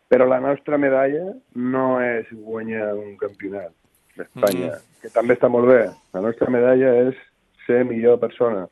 Però 0.08 0.26
la 0.26 0.38
nostra 0.40 0.78
medalla 0.78 1.32
no 1.54 2.00
és 2.00 2.28
guanyar 2.30 2.92
un 2.94 3.16
campionat 3.18 3.72
d'Espanya, 4.16 4.66
mm 4.66 4.72
-hmm. 4.72 5.00
que 5.02 5.08
també 5.10 5.34
està 5.34 5.48
molt 5.48 5.66
bé. 5.66 5.90
La 6.14 6.20
nostra 6.20 6.50
medalla 6.50 6.94
és 7.08 7.14
ser 7.66 7.84
millor 7.84 8.18
persona. 8.18 8.68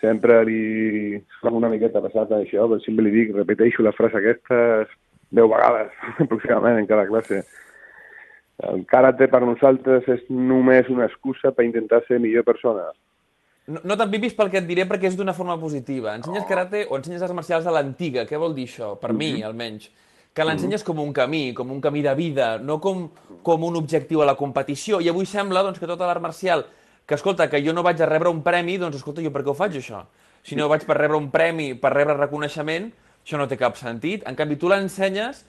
Sempre 0.00 0.44
li 0.44 1.22
fa 1.40 1.50
una 1.50 1.68
miqueta 1.68 2.00
passat 2.00 2.30
això, 2.30 2.66
però 2.68 2.80
sempre 2.80 3.04
li 3.04 3.10
dic, 3.10 3.34
repeteixo 3.34 3.82
la 3.82 3.92
frase 3.92 4.16
aquesta 4.16 4.86
deu 5.30 5.48
vegades 5.48 5.90
aproximadament 6.24 6.78
en 6.78 6.86
cada 6.86 7.06
classe 7.06 7.44
el 8.58 8.84
karate 8.90 9.28
per 9.30 9.40
nosaltres 9.46 10.06
és 10.10 10.24
només 10.28 10.88
una 10.90 11.06
excusa 11.06 11.52
per 11.54 11.66
intentar 11.66 12.00
ser 12.06 12.18
millor 12.18 12.44
persona. 12.46 12.88
No, 13.68 13.82
no 13.84 13.96
t'envipis 14.00 14.32
pel 14.36 14.48
que 14.52 14.62
et 14.62 14.66
diré 14.68 14.86
perquè 14.88 15.10
és 15.10 15.16
d'una 15.16 15.34
forma 15.36 15.58
positiva. 15.60 16.14
Ensenyes 16.16 16.44
oh. 16.44 16.48
karate 16.48 16.86
o 16.88 16.96
ensenyes 16.96 17.24
arts 17.24 17.36
marcials 17.36 17.66
a 17.68 17.74
l'antiga. 17.74 18.24
Què 18.28 18.40
vol 18.40 18.54
dir 18.56 18.64
això? 18.68 18.94
Per 18.96 19.12
mm 19.12 19.16
-hmm. 19.16 19.18
mi, 19.18 19.32
mhm. 19.32 19.46
almenys. 19.46 19.90
Que 20.32 20.44
l'ensenyes 20.44 20.80
mm 20.80 20.84
-hmm. 20.84 20.96
com 20.96 21.06
un 21.06 21.12
camí, 21.12 21.54
com 21.54 21.70
un 21.70 21.80
camí 21.80 22.02
de 22.02 22.14
vida, 22.14 22.58
no 22.58 22.80
com, 22.80 23.10
com 23.42 23.64
un 23.64 23.76
objectiu 23.76 24.22
a 24.22 24.26
la 24.26 24.36
competició. 24.36 25.00
I 25.00 25.08
avui 25.08 25.26
sembla 25.26 25.62
doncs, 25.62 25.78
que 25.78 25.86
tota 25.86 26.06
l'art 26.06 26.22
marcial, 26.22 26.66
que 27.06 27.14
escolta, 27.14 27.48
que 27.50 27.62
jo 27.64 27.72
no 27.72 27.82
vaig 27.82 28.00
a 28.02 28.06
rebre 28.06 28.28
un 28.28 28.42
premi, 28.42 28.78
doncs 28.78 28.96
escolta, 28.96 29.22
jo 29.22 29.30
per 29.30 29.42
què 29.42 29.50
ho 29.50 29.54
faig 29.54 29.76
això? 29.76 30.04
Si 30.42 30.56
no 30.56 30.68
vaig 30.68 30.84
per 30.84 30.96
rebre 30.96 31.16
un 31.16 31.30
premi, 31.30 31.74
per 31.74 31.92
rebre 31.92 32.14
reconeixement, 32.14 32.92
això 33.24 33.36
no 33.36 33.46
té 33.46 33.56
cap 33.56 33.76
sentit. 33.76 34.26
En 34.26 34.34
canvi, 34.34 34.56
tu 34.56 34.68
l'ensenyes 34.68 35.44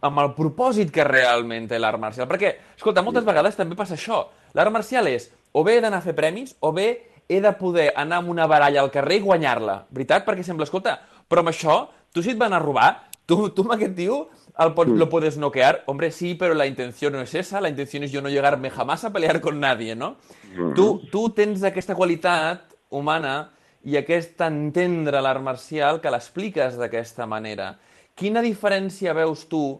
amb 0.00 0.18
el 0.18 0.34
propòsit 0.36 0.90
que 0.94 1.04
realment 1.04 1.68
té 1.68 1.78
l'art 1.78 1.98
marcial. 1.98 2.28
Perquè, 2.28 2.54
escolta, 2.76 3.02
moltes 3.02 3.24
vegades 3.24 3.56
també 3.56 3.76
passa 3.78 3.94
això. 3.94 4.26
L'art 4.54 4.72
marcial 4.72 5.06
és 5.10 5.30
o 5.52 5.64
bé 5.64 5.78
he 5.78 5.80
d'anar 5.80 6.02
a 6.02 6.04
fer 6.04 6.14
premis 6.14 6.54
o 6.60 6.72
bé 6.72 6.88
he 7.28 7.40
de 7.44 7.52
poder 7.60 7.92
anar 7.96 8.22
amb 8.22 8.32
una 8.32 8.46
baralla 8.48 8.80
al 8.82 8.90
carrer 8.90 9.20
i 9.20 9.24
guanyar-la. 9.24 9.82
Veritat? 9.92 10.24
Perquè 10.26 10.44
sembla, 10.46 10.66
escolta, 10.68 10.96
però 11.28 11.44
amb 11.44 11.52
això, 11.52 11.82
tu 12.12 12.24
si 12.24 12.32
et 12.32 12.40
van 12.40 12.56
a 12.56 12.62
robar, 12.62 12.90
tu, 13.28 13.50
tu 13.52 13.66
amb 13.66 13.76
aquest 13.76 13.94
tio 13.98 14.22
el 14.58 14.72
pots, 14.74 14.90
lo 14.90 15.08
puedes 15.08 15.36
noquear. 15.38 15.84
Hombre, 15.86 16.10
sí, 16.10 16.34
pero 16.34 16.54
la 16.54 16.66
intención 16.66 17.12
no 17.12 17.20
es 17.20 17.34
esa. 17.34 17.60
La 17.60 17.68
intención 17.68 18.02
es 18.02 18.10
yo 18.10 18.22
no 18.22 18.28
llegarme 18.28 18.70
jamás 18.70 19.04
a 19.04 19.12
pelear 19.12 19.40
con 19.40 19.60
nadie, 19.60 19.94
¿no? 19.94 20.16
Mm. 20.56 20.74
Tu, 20.74 20.88
tu 21.12 21.28
tens 21.30 21.62
aquesta 21.62 21.94
qualitat 21.94 22.74
humana 22.90 23.52
i 23.86 23.94
aquest 24.00 24.40
entendre 24.42 25.20
l'art 25.22 25.44
marcial 25.44 26.00
que 26.02 26.10
l'expliques 26.10 26.74
d'aquesta 26.80 27.28
manera. 27.30 27.76
Quina 28.18 28.42
diferència 28.42 29.14
veus 29.14 29.46
tu 29.46 29.78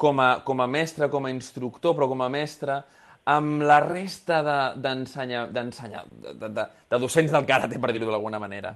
com 0.00 0.20
a, 0.20 0.40
com 0.46 0.62
a 0.64 0.66
mestre, 0.66 1.10
com 1.12 1.26
a 1.26 1.32
instructor, 1.34 1.92
però 1.92 2.08
com 2.08 2.24
a 2.24 2.30
mestre, 2.32 2.80
amb 3.24 3.62
la 3.64 3.78
resta 3.80 4.40
d'ensenyar, 4.76 5.46
de, 5.50 5.62
de, 6.34 6.48
de, 6.48 6.64
de, 6.90 6.98
docents 6.98 7.32
del 7.32 7.46
karate, 7.48 7.80
per 7.80 7.92
dir-ho 7.92 8.10
d'alguna 8.10 8.40
manera? 8.42 8.74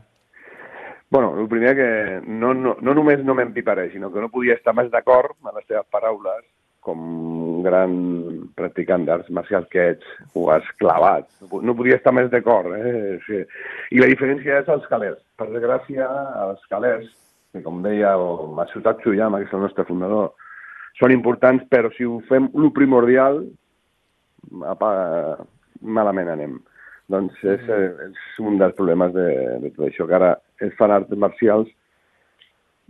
Bueno, 1.11 1.33
el 1.41 1.49
primer 1.49 1.75
que 1.77 1.91
no, 2.27 2.53
no, 2.55 2.77
no 2.81 2.95
només 2.95 3.25
no 3.25 3.35
m'empiparé, 3.37 3.89
sinó 3.93 4.13
que 4.13 4.21
no 4.21 4.33
podia 4.33 4.59
estar 4.59 4.75
més 4.77 4.91
d'acord 4.93 5.37
amb 5.41 5.57
les 5.57 5.69
teves 5.69 5.89
paraules 5.93 6.45
com 6.85 7.01
un 7.59 7.63
gran 7.65 7.95
practicant 8.57 9.05
d'arts 9.05 9.29
marcials 9.35 9.69
que 9.73 9.85
ets, 9.95 10.11
ho 10.35 10.49
has 10.53 10.65
clavat. 10.81 11.27
No 11.43 11.77
podia 11.77 11.99
estar 11.99 12.15
més 12.17 12.31
d'acord. 12.33 12.73
Eh? 12.77 13.19
Sí. 13.27 13.43
I 13.97 14.01
la 14.01 14.09
diferència 14.09 14.63
és 14.63 14.71
els 14.73 14.87
calers. 14.89 15.19
Per 15.37 15.49
desgràcia, 15.51 16.09
els 16.47 16.65
calers, 16.73 17.09
que 17.53 17.65
com 17.65 17.83
deia 17.85 18.15
el 18.17 18.55
Matsutat 18.57 19.03
Tsuyama, 19.03 19.43
que 19.43 19.51
és 19.51 19.57
el 19.57 19.65
nostre 19.67 19.85
fundador, 19.89 20.33
són 20.99 21.13
importants, 21.15 21.67
però 21.71 21.93
si 21.97 22.09
ho 22.09 22.19
fem 22.31 22.49
el 22.57 22.73
primordial, 22.77 23.43
apaga, 24.69 25.45
malament 25.81 26.33
anem. 26.33 26.59
Doncs 27.09 27.37
és, 27.45 27.63
mm. 27.65 28.09
és 28.11 28.41
un 28.45 28.59
dels 28.61 28.77
problemes 28.77 29.15
de, 29.15 29.29
de 29.63 29.71
tot 29.77 29.87
això, 29.89 30.09
que 30.09 30.19
ara 30.19 30.35
es 30.65 30.75
fan 30.81 30.93
arts 30.93 31.15
marcials 31.17 31.71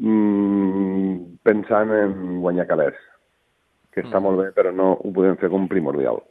mmm, 0.03 1.39
pensant 1.47 1.93
en 1.95 2.41
guanyar 2.43 2.67
calés, 2.71 2.99
que 3.95 4.03
està 4.03 4.19
mm. 4.19 4.25
molt 4.27 4.43
bé, 4.43 4.49
però 4.57 4.75
no 4.75 4.95
ho 4.97 5.13
podem 5.15 5.39
fer 5.39 5.53
com 5.53 5.69
primordial. 5.71 6.23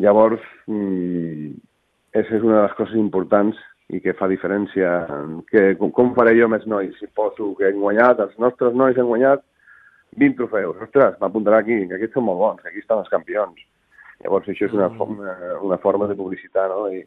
Llavors, 0.00 0.44
mmm, 0.70 1.58
és 2.14 2.30
una 2.40 2.56
de 2.56 2.62
les 2.64 2.78
coses 2.78 2.98
importants 2.98 3.58
i 3.90 4.00
que 4.02 4.14
fa 4.18 4.28
diferència. 4.30 4.90
Que, 5.50 5.74
com, 5.78 5.90
com 5.94 6.12
faré 6.16 6.36
jo 6.38 6.48
més 6.50 6.66
nois? 6.70 6.94
Si 6.98 7.10
poso 7.14 7.52
que 7.58 7.70
hem 7.70 7.80
guanyat, 7.82 8.22
els 8.22 8.36
nostres 8.42 8.76
nois 8.78 8.98
han 8.98 9.10
guanyat 9.10 9.42
20 10.18 10.38
trofeus. 10.38 10.78
Ostres, 10.86 11.18
m'apuntarà 11.22 11.60
aquí, 11.62 11.82
que 11.88 11.98
aquests 11.98 12.18
són 12.18 12.26
molt 12.28 12.40
bons, 12.42 12.62
que 12.62 12.70
aquí 12.70 12.82
estan 12.82 13.02
els 13.02 13.10
campions. 13.12 13.66
Llavors 14.24 14.48
això 14.52 14.68
és 14.68 14.76
una, 14.76 14.90
mm. 14.90 15.00
forma, 15.00 15.34
una 15.66 15.78
forma 15.80 16.08
de 16.10 16.16
publicitar, 16.18 16.68
no? 16.72 16.86
I, 16.92 17.02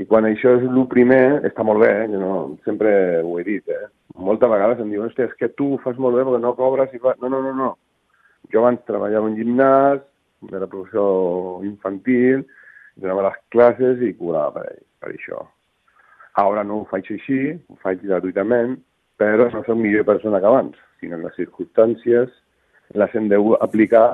i 0.00 0.06
quan 0.08 0.28
això 0.28 0.56
és 0.58 0.64
el 0.66 0.78
primer, 0.92 1.42
està 1.48 1.64
molt 1.64 1.82
bé, 1.82 1.92
eh? 2.04 2.08
no, 2.12 2.56
sempre 2.66 2.92
ho 3.22 3.36
he 3.40 3.44
dit, 3.46 3.68
eh? 3.72 3.88
Moltes 4.16 4.50
vegades 4.52 4.80
em 4.80 4.92
diuen, 4.92 5.10
hòstia, 5.10 5.28
és 5.28 5.36
que 5.40 5.50
tu 5.56 5.74
ho 5.74 5.80
fas 5.84 5.98
molt 6.00 6.16
bé 6.16 6.24
perquè 6.24 6.40
no 6.42 6.54
cobres 6.56 6.94
i 6.96 7.00
fa... 7.02 7.16
No, 7.20 7.30
no, 7.32 7.42
no, 7.44 7.52
no. 7.56 7.70
Jo 8.52 8.62
abans 8.62 8.84
treballava 8.88 9.28
en 9.28 9.36
gimnàs, 9.36 10.00
era 10.52 10.68
professor 10.70 11.64
infantil, 11.66 12.44
donava 12.96 13.28
les 13.28 13.38
classes 13.52 14.02
i 14.04 14.14
cobrava 14.16 14.62
per, 14.62 14.80
per 15.02 15.12
això. 15.12 15.42
Ara 16.40 16.64
no 16.68 16.82
ho 16.82 16.88
faig 16.90 17.08
així, 17.12 17.40
ho 17.68 17.76
faig 17.84 18.04
gratuïtament, 18.04 18.76
però 19.20 19.48
no 19.52 19.64
soc 19.64 19.80
millor 19.80 20.04
persona 20.08 20.40
que 20.40 20.48
abans 20.48 20.76
sinó 21.00 21.18
les 21.20 21.36
circumstàncies 21.36 22.32
les 23.00 23.14
hem 23.18 23.28
d'aplicar 23.32 24.06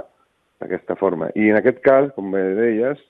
d'aquesta 0.63 0.97
forma. 1.01 1.29
I 1.35 1.51
en 1.51 1.59
aquest 1.59 1.83
cas, 1.85 2.09
com 2.17 2.33
bé 2.35 2.43
deies, 2.59 3.01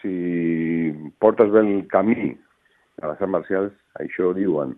si 0.00 0.92
portes 1.22 1.52
bé 1.52 1.62
el 1.62 1.86
camí 1.92 2.32
a 3.02 3.10
les 3.10 3.20
arts 3.20 3.32
marcials, 3.32 3.72
això 4.00 4.32
diuen 4.36 4.74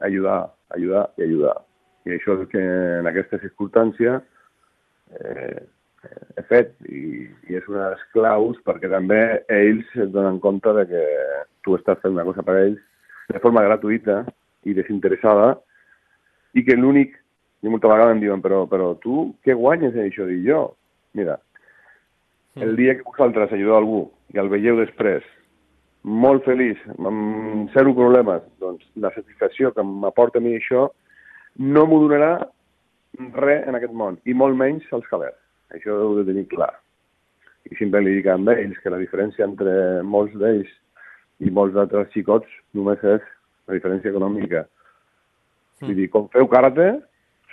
ajudar, 0.00 0.52
ajudar 0.74 1.06
i 1.18 1.26
ajudar. 1.28 1.56
I 2.06 2.14
això 2.16 2.36
és 2.40 2.50
que 2.52 2.62
en 3.00 3.08
aquesta 3.10 3.38
circumstància 3.42 4.20
eh, 5.18 5.62
he 6.36 6.44
fet 6.50 6.74
i, 6.86 7.26
i 7.50 7.58
és 7.58 7.66
una 7.70 7.82
de 7.82 7.92
les 7.94 8.04
claus 8.14 8.58
perquè 8.66 8.90
també 8.92 9.20
ells 9.52 9.88
es 9.94 10.10
donen 10.14 10.38
compte 10.42 10.72
de 10.76 10.84
que 10.90 11.04
tu 11.66 11.74
estàs 11.78 11.98
fent 12.02 12.14
una 12.14 12.26
cosa 12.28 12.44
per 12.46 12.58
ells 12.62 12.82
de 13.32 13.42
forma 13.42 13.64
gratuïta 13.66 14.20
i 14.66 14.74
desinteressada 14.76 15.56
i 16.56 16.62
que 16.66 16.76
l'únic, 16.78 17.16
i 17.62 17.72
molta 17.72 17.88
vegada 17.90 18.12
em 18.14 18.20
diuen, 18.22 18.42
però, 18.44 18.64
però 18.70 18.92
tu 19.02 19.30
què 19.44 19.56
guanyes 19.56 19.96
en 19.96 20.08
això? 20.08 20.26
Dic 20.28 20.44
jo, 20.46 20.60
mira, 21.16 21.38
el 22.60 22.76
dia 22.76 22.94
que 22.96 23.06
vosaltres 23.06 23.52
ajudeu 23.52 23.76
algú 23.76 24.02
i 24.34 24.40
el 24.40 24.50
veieu 24.52 24.78
després, 24.80 25.24
molt 26.06 26.44
feliç, 26.46 26.78
amb 26.98 27.72
zero 27.74 27.92
problemes, 27.96 28.44
doncs 28.62 28.84
la 29.02 29.10
satisfacció 29.14 29.72
que 29.74 29.84
m'aporta 29.84 30.38
a 30.38 30.44
mi 30.44 30.54
això 30.56 30.86
no 31.58 31.86
m'ho 31.86 31.98
donarà 32.04 32.32
res 33.40 33.66
en 33.66 33.78
aquest 33.78 33.94
món, 33.96 34.18
i 34.24 34.34
molt 34.34 34.56
menys 34.56 34.86
els 34.92 35.06
calers. 35.10 35.38
Això 35.74 35.94
ho 35.94 36.02
heu 36.04 36.18
de 36.20 36.26
tenir 36.28 36.46
clar. 36.52 36.72
I 37.66 37.74
sempre 37.80 38.02
li 38.04 38.14
dic 38.18 38.28
a 38.30 38.36
ells 38.54 38.78
que 38.82 38.92
la 38.92 39.00
diferència 39.02 39.44
entre 39.44 40.02
molts 40.04 40.36
d'ells 40.38 40.70
i 41.42 41.50
molts 41.50 41.74
d'altres 41.74 42.12
xicots 42.12 42.48
només 42.72 43.02
és 43.02 43.24
la 43.66 43.74
diferència 43.74 44.12
econòmica. 44.12 44.62
Mm. 45.80 45.88
Vull 45.88 45.98
dir, 45.98 46.08
com 46.12 46.28
feu 46.32 46.46
karate, 46.48 46.92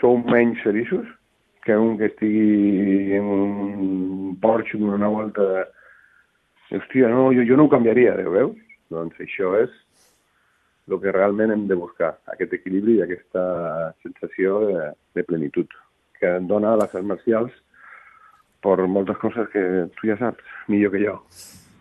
sou 0.03 0.19
menys 0.19 0.59
feliços 0.65 1.07
que 1.63 1.77
un 1.79 1.95
que 1.97 2.09
estigui 2.11 3.15
en 3.15 3.23
un 3.23 4.35
Porsche 4.43 4.77
donant 4.77 4.99
una 4.99 5.13
volta... 5.13 5.47
Hòstia, 6.73 7.07
no, 7.11 7.27
jo, 7.35 7.43
jo 7.45 7.55
no 7.55 7.67
ho 7.67 7.71
canviaria, 7.71 8.15
veus? 8.33 8.57
Doncs 8.91 9.19
això 9.21 9.53
és 9.61 9.71
el 10.89 10.99
que 10.99 11.13
realment 11.13 11.53
hem 11.53 11.67
de 11.69 11.77
buscar, 11.79 12.15
aquest 12.33 12.55
equilibri 12.57 12.97
i 12.97 13.03
aquesta 13.05 13.43
sensació 14.03 14.57
de, 14.65 14.87
de 15.15 15.23
plenitud 15.27 15.69
que 16.17 16.31
et 16.39 16.47
dona 16.49 16.73
les 16.79 16.95
arts 16.97 17.07
marcials 17.07 17.53
per 18.63 18.79
moltes 18.89 19.19
coses 19.21 19.47
que 19.53 19.63
tu 19.99 20.09
ja 20.09 20.17
saps, 20.19 20.43
millor 20.71 20.91
que 20.95 21.03
jo. 21.05 21.15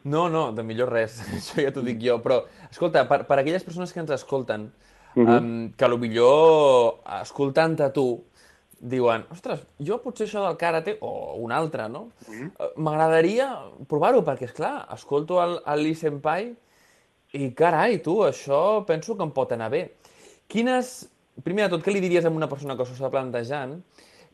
No, 0.05 0.29
no, 0.29 0.51
de 0.55 0.67
millor 0.67 0.93
res, 0.93 1.19
això 1.41 1.65
ja 1.65 1.75
t'ho 1.75 1.83
dic 1.87 1.99
jo, 2.05 2.21
però 2.23 2.43
escolta, 2.69 3.07
per, 3.09 3.23
per 3.27 3.41
aquelles 3.41 3.67
persones 3.67 3.95
que 3.95 4.03
ens 4.05 4.15
escolten, 4.15 4.69
uh 5.15 5.23
-huh. 5.23 5.39
um, 5.39 5.73
que 5.77 5.89
millor 5.97 7.01
escoltant 7.21 7.81
a 7.81 7.93
tu 7.93 8.25
diuen, 8.83 9.25
ostres, 9.31 9.63
jo 9.79 10.01
potser 10.03 10.27
això 10.27 10.43
del 10.47 10.57
karate, 10.59 10.97
o 11.01 11.37
un 11.39 11.53
altre, 11.53 11.89
no? 11.89 12.09
-huh. 12.27 12.51
M'agradaria 12.77 13.47
provar-ho, 13.89 14.23
perquè, 14.23 14.45
és 14.45 14.53
clar 14.53 14.89
escolto 14.93 15.43
el, 15.43 15.61
el 15.67 15.83
Lee 15.83 15.95
Senpai 15.95 16.55
I 17.33 17.55
carai, 17.57 18.03
tu, 18.03 18.21
això 18.27 18.85
penso 18.85 19.17
que 19.17 19.23
em 19.23 19.31
pot 19.33 19.53
anar 19.53 19.71
bé. 19.71 19.95
Quines, 20.47 21.09
primer 21.43 21.65
de 21.65 21.71
tot, 21.71 21.85
què 21.85 21.93
li 21.93 22.01
diries 22.01 22.27
a 22.27 22.29
una 22.29 22.49
persona 22.49 22.77
que 22.77 22.85
s'ho 22.85 22.93
està 22.93 23.09
plantejant 23.09 23.79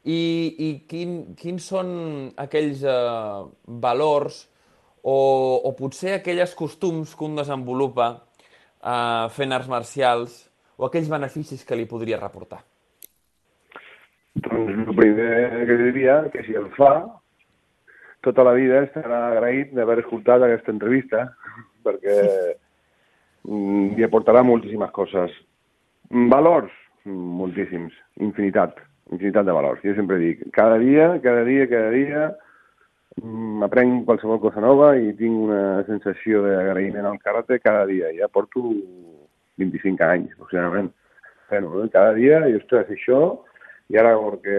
i, 0.02 0.54
i 0.58 0.68
quin, 0.88 1.34
quins 1.38 1.62
són 1.62 2.32
aquells 2.36 2.82
eh, 2.82 3.44
valors 3.66 4.48
o, 5.02 5.14
o 5.62 5.72
potser 5.78 6.16
aquelles 6.16 6.54
costums 6.58 7.14
que 7.14 7.24
un 7.24 7.36
desenvolupa 7.36 8.08
eh, 8.82 9.28
fent 9.30 9.52
arts 9.54 9.70
marcials 9.70 10.47
o 10.78 10.86
aquells 10.86 11.10
beneficis 11.10 11.64
que 11.66 11.76
li 11.76 11.88
podria 11.90 12.20
reportar? 12.22 12.62
Doncs 14.38 14.86
el 14.86 14.94
primer 14.94 15.66
que 15.66 15.76
diria 15.80 16.18
que 16.32 16.44
si 16.46 16.54
el 16.58 16.68
fa, 16.76 16.92
tota 18.22 18.44
la 18.46 18.54
vida 18.54 18.84
estarà 18.86 19.24
agraït 19.32 19.74
d'haver 19.74 19.98
escoltat 20.04 20.44
aquesta 20.44 20.70
entrevista, 20.74 21.26
perquè 21.86 22.18
mm, 23.48 23.96
li 23.98 24.06
aportarà 24.06 24.44
moltíssimes 24.46 24.94
coses. 24.94 25.34
Valors, 26.30 26.72
moltíssims, 27.08 27.94
infinitat, 28.22 28.78
infinitat 29.10 29.48
de 29.48 29.56
valors. 29.56 29.82
Jo 29.82 29.96
sempre 29.98 30.20
dic, 30.22 30.46
cada 30.54 30.78
dia, 30.78 31.10
cada 31.24 31.42
dia, 31.48 31.66
cada 31.70 31.90
dia, 31.94 32.28
mm, 33.18 33.64
aprenc 33.66 34.04
qualsevol 34.06 34.38
cosa 34.46 34.62
nova 34.62 34.94
i 34.96 35.10
tinc 35.18 35.48
una 35.48 35.82
sensació 35.90 36.46
d'agraïment 36.46 37.10
al 37.10 37.18
karate 37.18 37.58
cada 37.64 37.82
dia. 37.90 38.14
Ja 38.14 38.30
porto 38.30 38.70
25 39.58 40.04
anys, 40.06 40.32
aproximadament. 40.36 40.92
Bueno, 41.48 41.84
cada 41.92 42.12
dia, 42.16 42.42
i 42.48 42.56
ostres, 42.58 42.90
això 42.92 43.20
i 43.88 43.96
ara 43.96 44.14
perquè 44.20 44.58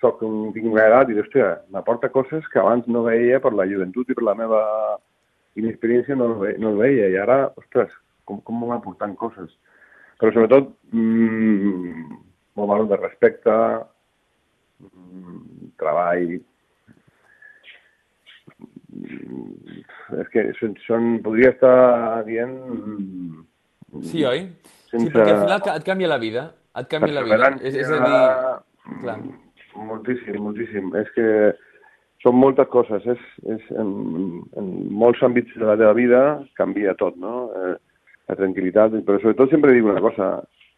soc 0.00 0.22
un, 0.24 0.50
tinc 0.54 0.70
una 0.70 0.86
edat 0.88 1.10
i 1.10 1.18
hòstia, 1.20 1.48
m'aporta 1.74 2.10
coses 2.14 2.46
que 2.52 2.60
abans 2.62 2.86
no 2.88 3.04
veia 3.08 3.40
per 3.42 3.52
la 3.56 3.66
joventut 3.68 4.08
i 4.08 4.16
per 4.16 4.24
la 4.24 4.36
meva 4.38 4.60
inexperiència 5.60 6.16
no, 6.16 6.30
no 6.38 6.70
el 6.72 6.78
veia 6.78 7.10
i 7.10 7.18
ara, 7.20 7.40
ostres, 7.60 7.92
com, 8.24 8.40
com 8.46 8.62
m'ha 8.62 8.78
aportant 8.78 9.16
coses. 9.20 9.50
Però 10.20 10.32
sobretot, 10.32 10.70
mmm, 10.94 12.14
molt 12.56 12.70
valor 12.72 12.88
de 12.92 13.00
respecte, 13.00 13.56
mmm, 14.86 15.74
treball, 15.82 16.38
mm, 18.94 19.84
és 20.22 20.32
que 20.32 20.46
són, 20.62 20.76
són, 20.86 21.14
podria 21.26 21.52
estar 21.56 21.76
dient... 22.30 22.56
Sí, 23.98 24.24
oi? 24.24 24.44
Sense... 24.90 25.06
Sí, 25.06 25.12
perquè 25.14 25.34
al 25.34 25.44
final 25.44 25.76
et 25.76 25.86
canvia 25.86 26.10
la 26.10 26.20
vida. 26.22 26.46
Et 26.78 26.90
canvia 26.90 27.16
la 27.18 27.24
vida. 27.26 27.50
És, 27.62 27.76
és 27.82 27.90
a 27.90 27.98
dir... 28.04 28.20
Clar. 29.02 29.18
Moltíssim, 29.90 30.38
moltíssim. 30.42 30.90
És 30.98 31.10
que 31.14 31.26
són 32.24 32.38
moltes 32.38 32.68
coses. 32.72 33.04
És, 33.14 33.26
és 33.56 33.68
en, 33.80 33.92
en 34.60 34.70
molts 35.02 35.22
àmbits 35.26 35.54
de 35.58 35.66
la 35.66 35.76
teva 35.80 35.94
vida 35.98 36.22
canvia 36.60 36.96
tot, 37.00 37.18
no? 37.20 37.50
Eh, 37.56 37.76
la 38.30 38.38
tranquil·litat, 38.38 38.94
però 39.06 39.18
sobretot 39.18 39.50
sempre 39.50 39.74
dic 39.74 39.86
una 39.86 40.02
cosa, 40.02 40.32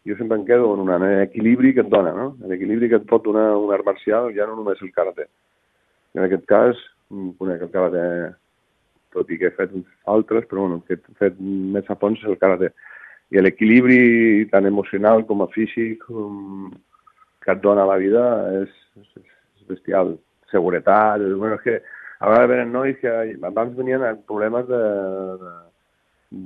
jo 0.09 0.17
sempre 0.17 0.39
em 0.39 0.45
quedo 0.47 0.71
en 0.73 0.87
un 0.87 1.05
equilibri 1.05 1.73
que 1.75 1.83
et 1.85 1.91
dona, 1.91 2.13
no? 2.17 2.29
L'equilibri 2.49 2.89
que 2.89 2.97
et 3.01 3.09
pot 3.09 3.25
donar 3.25 3.51
un 3.59 3.73
art 3.75 3.85
marcial 3.85 4.31
ja 4.33 4.47
no 4.49 4.57
només 4.57 4.81
el 4.81 4.93
karate. 4.95 5.27
En 6.17 6.25
aquest 6.25 6.47
cas, 6.49 6.79
conec 7.37 7.61
el 7.61 7.71
karate, 7.73 8.07
tot 9.13 9.29
i 9.29 9.37
que 9.37 9.51
he 9.51 9.53
fet 9.53 9.73
uns 9.77 9.85
altres, 10.09 10.47
però 10.49 10.65
bueno, 10.65 10.81
que 10.87 10.97
he 10.97 11.19
fet 11.19 11.37
més 11.37 11.89
a 11.89 11.97
fons 12.01 12.21
el 12.25 12.39
karate 12.41 12.71
i 13.31 13.41
l'equilibri 13.41 14.45
tant 14.51 14.65
emocional 14.69 15.25
com 15.29 15.41
a 15.41 15.49
físic 15.53 16.03
com 16.05 16.71
que 17.43 17.51
et 17.51 17.61
dona 17.63 17.87
la 17.87 17.97
vida 18.01 18.23
és, 18.61 18.71
és, 18.99 19.09
és 19.59 19.67
bestial. 19.67 20.15
Seguretat, 20.53 21.23
bueno, 21.39 21.57
és 21.57 21.63
que 21.65 21.79
a 22.23 22.29
vegades 22.29 22.49
venen 22.51 22.71
nois 22.71 22.97
que 23.01 23.11
abans 23.43 23.75
venien 23.75 24.03
amb 24.05 24.21
problemes 24.29 24.67
de, 24.69 24.81
de, 25.41 25.53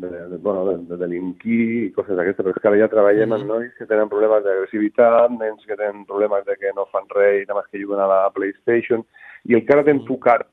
de, 0.08 0.12
de, 0.32 0.38
bueno, 0.38 0.64
de, 0.70 0.78
de 0.90 1.00
delinquir 1.04 1.60
i 1.82 1.92
coses 1.96 2.16
d'aquestes, 2.18 2.46
però 2.46 2.56
és 2.56 2.62
que 2.64 2.70
ara 2.72 2.80
ja 2.82 2.90
treballem 2.94 3.30
mm 3.30 3.36
-hmm. 3.36 3.42
amb 3.42 3.52
nois 3.52 3.74
que 3.78 3.86
tenen 3.86 4.10
problemes 4.10 4.44
d'agressivitat, 4.44 5.32
nens 5.32 5.66
que 5.66 5.76
tenen 5.76 6.06
problemes 6.06 6.46
de 6.46 6.56
que 6.56 6.72
no 6.76 6.88
fan 6.92 7.06
res 7.10 7.44
i 7.44 7.48
només 7.48 7.68
que 7.72 7.82
juguen 7.84 8.00
a 8.00 8.08
la 8.08 8.30
PlayStation, 8.32 9.04
i 9.46 9.54
el 9.54 9.66
cara 9.66 9.84
d'enfocar 9.84 10.46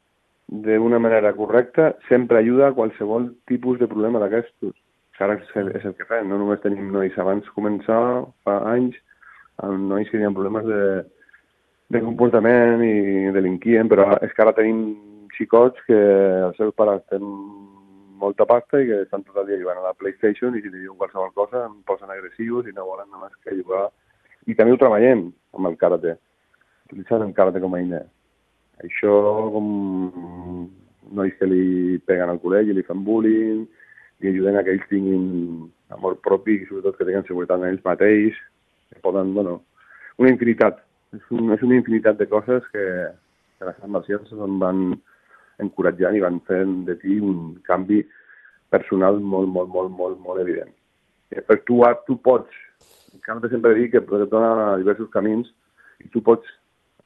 d'una 0.46 0.98
manera 0.98 1.32
correcta 1.32 1.96
sempre 2.08 2.38
ajuda 2.38 2.68
a 2.68 2.74
qualsevol 2.74 3.32
tipus 3.46 3.78
de 3.78 3.86
problema 3.86 4.18
d'aquestos 4.18 4.74
ara 5.22 5.36
és, 5.38 5.84
el 5.84 5.94
que 5.94 6.06
fem, 6.08 6.26
no 6.28 6.38
només 6.40 6.62
tenim 6.62 6.90
nois. 6.90 7.14
Abans 7.18 7.46
començar, 7.54 7.98
fa 8.42 8.58
anys, 8.72 8.96
amb 9.62 9.86
nois 9.92 10.08
que 10.08 10.18
tenien 10.18 10.34
problemes 10.34 10.66
de, 10.66 10.84
de 11.94 12.00
comportament 12.02 12.82
i 12.82 13.30
delinquien, 13.36 13.90
però 13.90 14.16
és 14.24 14.32
que 14.34 14.42
ara 14.42 14.56
tenim 14.56 14.80
xicots 15.36 15.78
que 15.86 16.00
els 16.48 16.58
seus 16.58 16.74
pares 16.78 17.04
tenen 17.10 17.30
molta 18.24 18.46
pasta 18.48 18.80
i 18.80 18.88
que 18.88 19.00
estan 19.04 19.24
tot 19.26 19.38
el 19.42 19.48
dia 19.50 19.60
jugant 19.60 19.80
a 19.80 19.88
la 19.88 19.96
PlayStation 19.98 20.54
i 20.54 20.62
si 20.62 20.70
li 20.70 20.84
diuen 20.84 20.98
qualsevol 20.98 21.32
cosa 21.36 21.64
em 21.66 21.80
posen 21.86 22.10
agressius 22.10 22.68
i 22.70 22.74
no 22.74 22.86
volen 22.88 23.10
només 23.12 23.34
que 23.42 23.56
jugar. 23.58 23.88
I 24.46 24.54
també 24.58 24.74
ho 24.74 24.80
treballem 24.80 25.26
amb 25.56 25.70
el 25.70 25.76
karate, 25.80 26.16
utilitzant 26.88 27.26
el 27.26 27.34
karate 27.36 27.62
com 27.62 27.74
a 27.74 27.80
eina. 27.82 28.02
Això 28.84 29.14
com 29.54 29.68
nois 31.14 31.34
que 31.38 31.46
li 31.46 31.98
peguen 32.06 32.32
al 32.32 32.40
col·legi, 32.42 32.74
li 32.74 32.86
fan 32.86 33.04
bullying, 33.06 33.64
i 34.24 34.32
ajuden 34.32 34.58
a 34.58 34.64
que 34.64 34.74
ells 34.74 34.88
tinguin 34.90 35.24
amor 35.94 36.16
propi 36.24 36.58
i 36.58 36.66
sobretot 36.68 36.96
que 36.98 37.06
tinguin 37.06 37.26
seguretat 37.28 37.60
en 37.60 37.70
ells 37.70 37.84
mateix, 37.86 38.38
que 38.90 39.02
poden, 39.04 39.34
bueno, 39.36 39.60
una 40.18 40.32
infinitat. 40.32 40.80
És, 41.14 41.22
un, 41.30 41.52
és 41.54 41.62
una 41.62 41.76
infinitat 41.78 42.18
de 42.18 42.26
coses 42.30 42.64
que, 42.72 42.84
que 43.58 43.68
les 43.68 43.82
marcials 43.86 44.32
van 44.62 44.96
encoratjant 45.62 46.16
i 46.16 46.22
van 46.24 46.40
fent 46.48 46.80
de 46.88 46.96
ti 46.98 47.20
un 47.22 47.54
canvi 47.68 48.00
personal 48.74 49.20
molt, 49.20 49.50
molt, 49.54 49.70
molt, 49.70 49.92
molt, 49.94 50.18
molt 50.24 50.42
evident. 50.42 50.72
Eh, 51.30 51.42
per 51.44 51.60
tu, 51.68 51.78
tu 52.08 52.18
pots, 52.24 52.50
encara 53.14 53.52
sempre 53.52 53.76
dic 53.78 53.94
que 53.94 54.02
et 54.02 54.28
dona 54.32 54.74
diversos 54.80 55.10
camins 55.14 55.50
i 56.02 56.10
tu 56.10 56.22
pots 56.26 56.48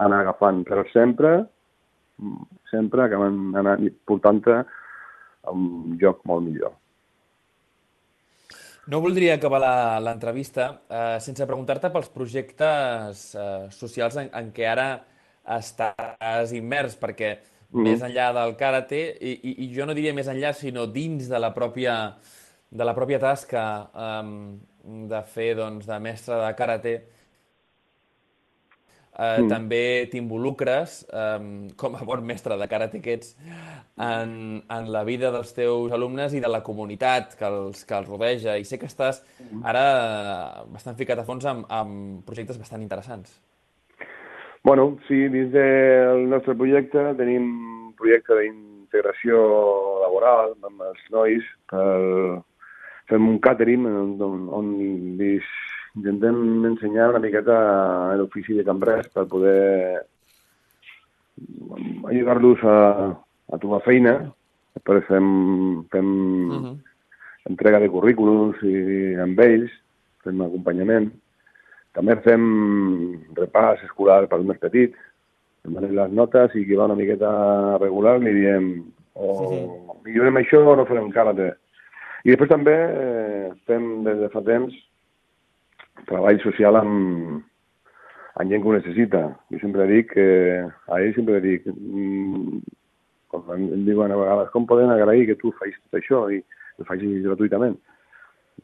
anar 0.01 0.23
agafant, 0.23 0.63
però 0.65 0.85
sempre, 0.95 1.35
sempre 2.73 3.05
acabant 3.05 3.39
anant 3.59 3.89
portant-te 4.09 4.61
a 4.63 5.55
un 5.55 5.97
lloc 6.01 6.23
molt 6.29 6.47
millor. 6.47 6.73
No 8.89 9.03
voldria 9.05 9.35
acabar 9.37 9.61
l'entrevista 10.01 10.71
eh, 10.89 11.19
sense 11.21 11.45
preguntar-te 11.45 11.91
pels 11.93 12.09
projectes 12.09 13.25
eh, 13.37 13.67
socials 13.75 14.17
en, 14.17 14.31
en 14.33 14.49
què 14.57 14.65
ara 14.71 14.89
estàs 15.59 16.55
immers, 16.57 16.97
perquè 16.97 17.35
mm. 17.35 17.85
més 17.85 18.05
enllà 18.07 18.31
del 18.37 18.55
karate, 18.61 19.03
i, 19.21 19.35
i, 19.37 19.53
i 19.67 19.69
jo 19.75 19.85
no 19.89 19.97
diria 19.97 20.15
més 20.17 20.31
enllà, 20.33 20.55
sinó 20.57 20.87
dins 20.89 21.29
de 21.29 21.41
la 21.41 21.53
pròpia, 21.57 21.99
de 22.73 22.89
la 22.89 22.97
pròpia 22.97 23.21
tasca 23.21 23.67
eh, 23.93 24.33
de 25.13 25.23
fer 25.35 25.51
doncs, 25.61 25.85
de 25.89 26.01
mestre 26.09 26.41
de 26.41 26.51
karate, 26.57 26.97
eh, 29.19 29.43
mm. 29.43 29.49
també 29.51 29.83
t'involucres, 30.13 31.01
eh, 31.11 31.73
com 31.77 31.99
a 31.99 32.07
bon 32.07 32.23
mestre 32.27 32.57
de 32.59 32.69
karate 32.71 33.03
que 33.03 33.19
ets, 33.19 33.35
en, 33.99 34.63
en 34.63 34.93
la 34.95 35.03
vida 35.05 35.33
dels 35.35 35.51
teus 35.57 35.93
alumnes 35.93 36.35
i 36.35 36.43
de 36.45 36.51
la 36.51 36.63
comunitat 36.63 37.35
que 37.39 37.49
els, 37.51 37.85
que 37.85 37.99
els 37.99 38.09
rodeja. 38.09 38.57
I 38.57 38.65
sé 38.69 38.79
que 38.79 38.89
estàs 38.91 39.21
mm. 39.43 39.65
ara 39.67 39.85
bastant 40.71 40.99
ficat 40.99 41.19
a 41.19 41.27
fons 41.27 41.47
amb, 41.51 41.67
amb 41.69 42.25
projectes 42.29 42.61
bastant 42.61 42.85
interessants. 42.85 43.41
Bueno, 44.65 44.99
sí, 45.09 45.27
dins 45.33 45.53
del 45.55 46.27
nostre 46.31 46.55
projecte 46.59 47.13
tenim 47.19 47.47
un 47.89 47.93
projecte 47.99 48.37
d'integració 48.39 49.39
laboral 50.05 50.55
amb 50.63 50.87
els 50.91 51.11
nois. 51.15 51.51
Per... 51.71 52.45
Fem 53.09 53.25
un 53.25 53.39
catering 53.41 53.87
on, 53.89 54.11
on, 54.21 54.41
on 54.53 54.67
intentem 55.97 56.65
ensenyar 56.73 57.11
una 57.11 57.23
miqueta 57.23 57.59
l'ofici 58.19 58.57
de 58.59 58.65
cambrers 58.65 59.09
per 59.15 59.27
poder 59.31 60.03
ajudar-los 62.11 62.65
a, 62.65 62.77
a 63.53 63.59
trobar 63.59 63.85
feina. 63.87 64.19
Després 64.79 65.07
fem, 65.09 65.29
fem 65.93 66.09
uh 66.09 66.55
mhm. 66.55 66.65
-huh. 66.65 66.77
entrega 67.51 67.81
de 67.81 67.89
currículums 67.89 68.57
i 68.63 69.15
amb 69.15 69.41
ells, 69.41 69.71
fem 70.23 70.41
acompanyament. 70.41 71.11
També 71.93 72.17
fem 72.23 72.43
repàs 73.35 73.83
escolar 73.83 74.27
per 74.29 74.39
més 74.43 74.59
petits, 74.59 74.97
demanem 75.65 75.97
les 75.97 76.13
notes 76.13 76.55
i 76.55 76.65
qui 76.67 76.77
va 76.79 76.85
una 76.85 76.99
miqueta 76.99 77.79
regular 77.79 78.19
li 78.21 78.33
diem 78.33 78.69
o 79.15 79.27
sí, 79.37 79.57
sí. 79.57 79.97
millorem 80.05 80.37
això 80.37 80.63
o 80.63 80.77
no 80.77 80.87
farem 80.87 81.11
karate. 81.11 81.57
I 82.25 82.31
després 82.31 82.51
també 82.51 82.75
eh, 82.75 83.51
fem 83.67 84.05
des 84.05 84.19
de 84.19 84.29
fa 84.29 84.43
temps 84.47 84.75
treball 86.07 86.41
social 86.45 86.79
amb, 86.81 87.43
amb 88.39 88.51
gent 88.51 88.63
que 88.63 88.71
ho 88.71 88.77
necessita. 88.77 89.23
Jo 89.53 89.61
sempre 89.63 89.87
dic 89.91 90.13
que, 90.15 90.29
a 90.65 91.01
ell 91.03 91.15
sempre 91.17 91.41
dic, 91.45 91.67
mm, 91.73 92.61
com 93.33 93.51
em 93.55 93.85
diuen 93.87 94.13
a 94.13 94.21
vegades, 94.21 94.53
com 94.55 94.67
poden 94.67 94.93
agrair 94.95 95.27
que 95.29 95.39
tu 95.41 95.53
facis 95.59 95.81
tot 95.85 96.01
això 96.01 96.23
i 96.33 96.41
ho 96.79 96.87
facis 96.89 97.25
gratuïtament? 97.27 97.77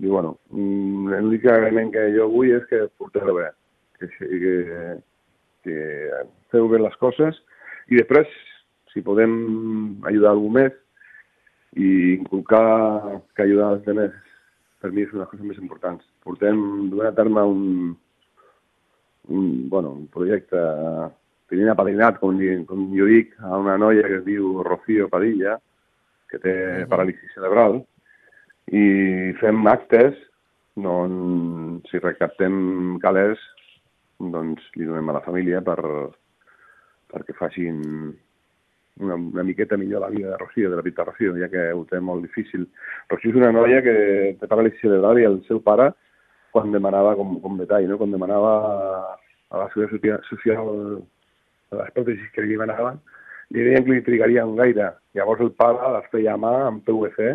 I 0.01 0.07
bueno, 0.11 0.37
mm, 0.51 1.11
l'únic 1.20 1.47
agraïment 1.47 1.92
que 1.94 2.07
jo 2.16 2.31
vull 2.31 2.55
és 2.57 2.64
que 2.70 2.87
porteu 2.99 3.35
bé, 3.37 3.51
que, 3.99 4.09
que, 4.18 4.55
que 5.66 5.77
feu 6.51 6.68
bé 6.68 6.81
les 6.83 6.97
coses 7.03 7.38
i 7.92 7.99
després, 8.01 8.31
si 8.92 9.03
podem 9.05 10.01
ajudar 10.09 10.33
algú 10.33 10.51
més, 10.55 10.73
i 11.75 12.14
inculcar 12.14 13.18
que 13.35 13.42
ajudar 13.42 13.73
els 13.75 13.88
altres 13.88 14.12
per 14.85 14.92
mi 14.92 15.07
és 15.07 15.12
una 15.14 15.23
de 15.23 15.25
les 15.25 15.31
coses 15.33 15.49
més 15.49 15.61
importants. 15.62 16.05
Portem 16.20 16.59
duent 16.92 17.09
a 17.09 17.16
terme 17.16 17.40
un, 17.49 17.62
un, 19.33 19.44
bueno, 19.73 19.94
un 19.97 20.05
projecte 20.12 20.61
tenint 21.49 21.70
apadrinat, 21.73 22.18
com, 22.20 22.37
com 22.68 22.83
jo 22.92 23.09
dic, 23.09 23.33
a 23.40 23.57
una 23.62 23.79
noia 23.81 24.05
que 24.11 24.18
es 24.20 24.27
diu 24.27 24.61
Rocío 24.66 25.09
Padilla, 25.09 25.57
que 26.29 26.40
té 26.42 26.53
uh 26.53 26.77
-huh. 26.83 26.90
paràlisi 26.92 27.33
cerebral, 27.33 27.81
i 28.73 29.33
fem 29.40 29.66
actes 29.73 30.20
on, 30.77 31.81
si 31.88 31.99
recaptem 31.99 32.99
calés, 33.01 33.40
doncs 34.18 34.62
li 34.77 34.85
donem 34.85 35.09
a 35.09 35.16
la 35.16 35.25
família 35.25 35.62
per, 35.62 35.81
perquè 37.09 37.33
facin 37.38 37.81
una, 39.00 39.14
una 39.14 39.42
miqueta 39.42 39.76
millor 39.76 40.02
la 40.02 40.09
vida 40.09 40.30
de 40.30 40.38
Rocío, 40.38 40.70
de 40.70 40.76
la 40.76 40.83
petita 40.83 41.04
Rocío, 41.04 41.35
ja 41.38 41.48
que 41.50 41.72
ho 41.72 41.85
té 41.90 42.00
molt 42.00 42.22
difícil. 42.22 42.68
Rocío 43.11 43.33
és 43.33 43.40
una 43.40 43.52
noia 43.52 43.83
que 43.83 43.94
té 44.40 44.50
paràlisi 44.50 44.83
cerebral 44.83 45.20
i 45.20 45.26
el 45.28 45.40
seu 45.48 45.61
pare, 45.64 45.90
quan 46.54 46.70
demanava, 46.72 47.16
com, 47.18 47.38
com 47.42 47.59
detall, 47.59 47.88
no? 47.90 47.98
quan 47.98 48.14
demanava 48.14 48.54
a 49.50 49.64
la 49.64 49.66
seguretat 49.74 50.26
social 50.30 50.70
les 51.74 51.90
pròtesis 51.96 52.30
que 52.35 52.44
li 52.44 52.54
demanaven, 52.54 53.00
li 53.50 53.66
deien 53.66 53.85
que 53.85 53.96
li 53.96 54.07
trigarien 54.07 54.54
gaire. 54.59 54.92
Llavors 55.18 55.42
el 55.42 55.52
pare 55.59 55.90
les 55.96 56.09
feia 56.12 56.37
a 56.37 56.40
mà 56.40 56.54
amb 56.68 56.87
PVC 56.87 57.35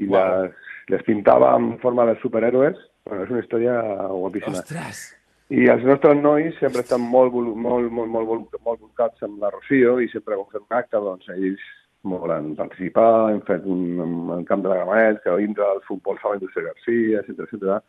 i 0.00 0.08
wow. 0.08 0.16
les, 0.16 0.74
les 0.94 1.04
pintava 1.04 1.52
en 1.58 1.74
forma 1.84 2.08
de 2.08 2.16
superhéroes. 2.24 2.80
Bueno, 3.04 3.24
és 3.24 3.32
una 3.32 3.44
història 3.44 3.80
guapíssima. 4.08 4.60
Ostres! 4.64 5.19
I 5.50 5.64
els 5.66 5.82
nostres 5.82 6.18
nois 6.22 6.54
sempre 6.62 6.84
estan 6.84 7.02
molt, 7.02 7.34
molt, 7.34 7.56
molt, 7.58 7.88
molt, 7.90 8.10
molt, 8.14 8.58
molt 8.62 8.78
volcats 8.78 9.24
amb 9.26 9.40
la 9.42 9.48
Rocío 9.50 9.96
i 9.98 10.06
sempre 10.12 10.36
quan 10.38 10.46
fem 10.52 10.62
un 10.62 10.76
acte, 10.78 11.00
doncs 11.02 11.32
ells 11.34 11.64
volen 12.06 12.52
participar, 12.54 13.32
hem 13.32 13.40
fet 13.48 13.66
un, 13.66 13.98
un 14.30 14.44
camp 14.46 14.62
de 14.62 14.70
la 14.70 14.76
Gramanet, 14.78 15.18
que 15.24 15.34
dintre 15.40 15.66
del 15.66 15.82
futbol 15.88 16.20
fa 16.22 16.36
Indústria 16.36 16.68
Garcia, 16.68 17.24
etc 17.24 17.42
etc. 17.48 17.80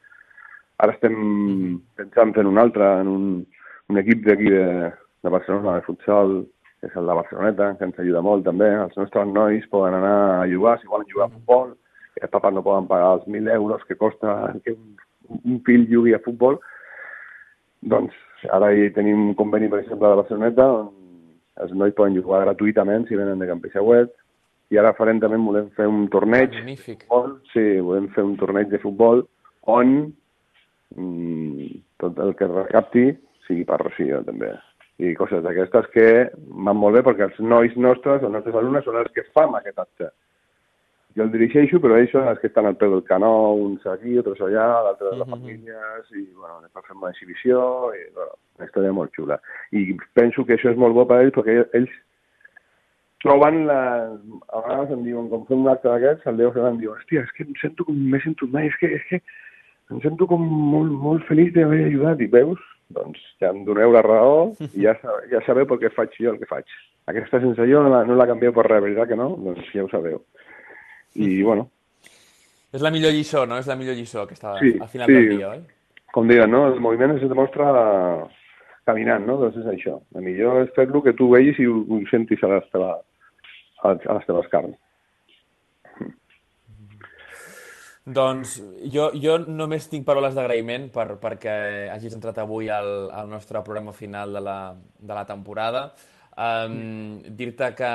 Ara 0.82 0.96
estem 0.98 1.14
mm. 1.20 1.76
pensant 2.02 2.34
en 2.42 2.50
un 2.50 2.58
altre, 2.64 2.90
en 3.04 3.14
un, 3.14 3.30
un 3.94 4.02
equip 4.02 4.26
d'aquí 4.26 4.50
de, 4.50 4.90
de 5.22 5.36
Barcelona, 5.38 5.78
de 5.78 5.86
futsal, 5.86 6.36
que 6.82 6.90
és 6.90 6.98
el 6.98 7.14
de 7.14 7.20
Barceloneta, 7.22 7.70
que 7.78 7.90
ens 7.92 8.02
ajuda 8.02 8.26
molt 8.26 8.48
també. 8.50 8.74
Els 8.88 8.98
nostres 8.98 9.30
nois 9.38 9.70
poden 9.70 10.02
anar 10.02 10.18
a 10.42 10.50
jugar, 10.50 10.80
si 10.82 10.90
volen 10.90 11.14
jugar 11.14 11.30
a 11.30 11.36
futbol, 11.38 11.76
que 12.18 12.26
els 12.26 12.34
papes 12.34 12.58
no 12.58 12.66
poden 12.66 12.90
pagar 12.90 13.20
els 13.20 13.30
1.000 13.30 13.54
euros 13.54 13.86
que 13.86 14.02
costa 14.02 14.56
que 14.66 14.74
un, 14.74 14.98
un 15.46 15.62
fill 15.70 15.86
jugui 15.94 16.18
a 16.18 16.26
futbol, 16.26 16.58
doncs 17.82 18.16
ara 18.54 18.72
hi 18.74 18.90
tenim 18.96 19.30
un 19.30 19.36
conveni, 19.38 19.70
per 19.70 19.82
exemple, 19.82 20.08
de 20.10 20.22
Barceloneta, 20.22 20.68
on 20.82 20.90
els 21.62 21.76
nois 21.78 21.94
poden 21.98 22.18
jugar 22.18 22.44
gratuïtament 22.46 23.06
si 23.08 23.20
venen 23.20 23.42
de 23.42 23.50
Campixauet, 23.50 24.14
i 24.72 24.80
ara 24.80 24.96
farem 24.98 25.20
també, 25.20 25.38
volem 25.38 25.70
fer 25.76 25.88
un 25.90 26.08
torneig. 26.14 26.56
Magnífic. 26.62 27.06
Futbol, 27.06 27.38
sí, 27.52 27.66
volem 27.84 28.08
fer 28.16 28.24
un 28.24 28.38
torneig 28.40 28.72
de 28.72 28.80
futbol 28.82 29.26
on 29.70 29.96
mm, 30.96 31.72
tot 32.02 32.20
el 32.24 32.34
que 32.40 32.50
recapti 32.50 33.10
sigui 33.48 33.68
per 33.68 33.82
Rocío, 33.84 34.24
també 34.28 34.54
i 35.02 35.16
coses 35.18 35.42
d'aquestes 35.42 35.88
que 35.96 36.08
van 36.68 36.78
molt 36.78 36.98
bé 36.98 37.02
perquè 37.06 37.26
els 37.26 37.40
nois 37.42 37.74
nostres, 37.86 38.22
els 38.22 38.34
nostres 38.36 38.58
alumnes, 38.58 38.86
són 38.86 39.00
els 39.02 39.14
que 39.16 39.26
fan 39.34 39.56
aquest 39.58 39.80
acte. 39.82 40.12
Jo 41.18 41.26
el 41.26 41.32
dirigeixo, 41.34 41.80
però 41.84 41.98
ells 42.00 42.14
són 42.14 42.30
els 42.32 42.40
que 42.40 42.48
estan 42.48 42.70
al 42.70 42.78
peu 42.80 42.94
del 42.94 43.04
canó, 43.08 43.32
uns 43.60 43.84
aquí, 43.90 44.16
altres 44.20 44.40
allà, 44.46 44.68
l'altre 44.86 45.10
de 45.10 45.18
les 45.20 45.30
famílies, 45.34 46.08
i 46.16 46.24
bueno, 46.38 46.62
després 46.64 46.88
fem 46.88 47.04
una 47.04 47.12
exhibició, 47.12 47.60
i 47.98 48.06
bueno, 48.16 48.38
una 48.60 48.70
història 48.70 48.96
molt 48.96 49.12
xula. 49.18 49.38
I 49.76 49.90
penso 50.16 50.46
que 50.48 50.56
això 50.56 50.72
és 50.72 50.80
molt 50.80 50.96
bo 50.96 51.06
per 51.10 51.20
ells 51.26 51.36
perquè 51.36 51.58
ells 51.80 52.00
troben 53.26 53.66
la... 53.68 53.82
A 54.50 54.64
vegades 54.64 54.96
em 54.96 55.06
diuen, 55.06 55.30
com 55.34 55.46
fem 55.50 55.66
un 55.66 55.72
acte 55.74 55.92
d'aquests, 55.92 56.28
el 56.32 56.40
Déu 56.40 56.56
em 56.66 56.80
diu, 56.82 56.96
hòstia, 56.96 57.26
és 57.28 57.36
que 57.36 57.48
em 57.48 57.56
sento 57.62 57.88
com 57.88 57.98
m'he 57.98 58.24
sentit 58.24 58.56
mai, 58.56 58.72
és 58.72 58.80
que, 58.80 58.94
és 58.96 59.08
que 59.10 59.22
em 59.92 60.00
sento 60.06 60.28
com 60.32 60.48
molt, 60.48 60.96
molt 61.04 61.28
feliç 61.28 61.52
d'haver 61.58 61.84
ajudat, 61.90 62.24
i 62.24 62.32
veus? 62.32 62.70
doncs 62.92 63.20
ja 63.40 63.52
em 63.52 63.64
doneu 63.64 63.92
la 63.96 64.02
raó 64.06 64.52
i 64.68 64.84
ja, 64.84 64.96
ja 65.32 65.40
sabeu 65.46 65.68
per 65.70 65.78
què 65.82 65.92
faig 65.96 66.16
jo 66.20 66.34
el 66.34 66.40
que 66.42 66.50
faig. 66.50 66.68
Aquesta 67.12 67.40
sensació 67.44 67.82
no 67.84 67.92
la, 67.94 68.04
no 68.08 68.18
la 68.20 68.28
canvieu 68.30 68.54
per 68.56 68.68
res, 68.68 68.84
veritat 68.84 69.12
que 69.12 69.20
no? 69.20 69.32
Doncs 69.46 69.72
ja 69.74 69.86
ho 69.86 69.90
sabeu. 69.92 70.22
I, 71.16 71.42
bueno... 71.44 71.70
És 72.72 72.84
la 72.84 72.92
millor 72.94 73.12
lliçó, 73.12 73.44
no? 73.46 73.58
És 73.60 73.68
la 73.68 73.76
millor 73.76 73.98
lliçó 73.98 74.24
que 74.28 74.38
està 74.38 74.54
sí, 74.62 74.78
al 74.80 74.88
final 74.88 75.10
sí. 75.10 75.16
del 75.18 75.34
dia, 75.36 75.50
oi? 75.58 75.64
Com 76.16 76.30
diuen, 76.30 76.52
no? 76.52 76.66
El 76.72 76.80
moviment 76.84 77.18
es 77.18 77.26
demostra 77.28 77.72
caminant, 78.88 79.26
no? 79.28 79.38
Doncs 79.42 79.60
és 79.60 79.68
això. 79.74 79.98
El 80.16 80.24
millor 80.28 80.62
és 80.64 80.72
fer-lo 80.76 81.02
que 81.04 81.16
tu 81.18 81.28
vegis 81.34 81.60
i 81.60 81.68
ho, 81.68 81.82
ho 81.84 82.00
sentis 82.12 82.44
a 82.44 82.54
les, 82.54 82.70
teva, 82.72 82.94
a 83.84 83.94
les 83.98 84.30
teves 84.30 84.48
carns. 84.54 84.80
Doncs 88.02 88.56
jo, 88.90 89.12
jo 89.14 89.36
només 89.46 89.86
tinc 89.92 90.08
paraules 90.08 90.34
d'agraïment 90.34 90.88
per, 90.94 91.20
perquè 91.22 91.54
hagis 91.94 92.16
entrat 92.18 92.40
avui 92.42 92.72
al, 92.74 93.12
al 93.14 93.30
nostre 93.30 93.62
programa 93.62 93.94
final 93.94 94.34
de 94.34 94.42
la, 94.42 94.58
de 94.98 95.14
la 95.14 95.26
temporada. 95.30 95.92
Um, 96.40 97.20
Dir-te 97.36 97.74
que, 97.76 97.92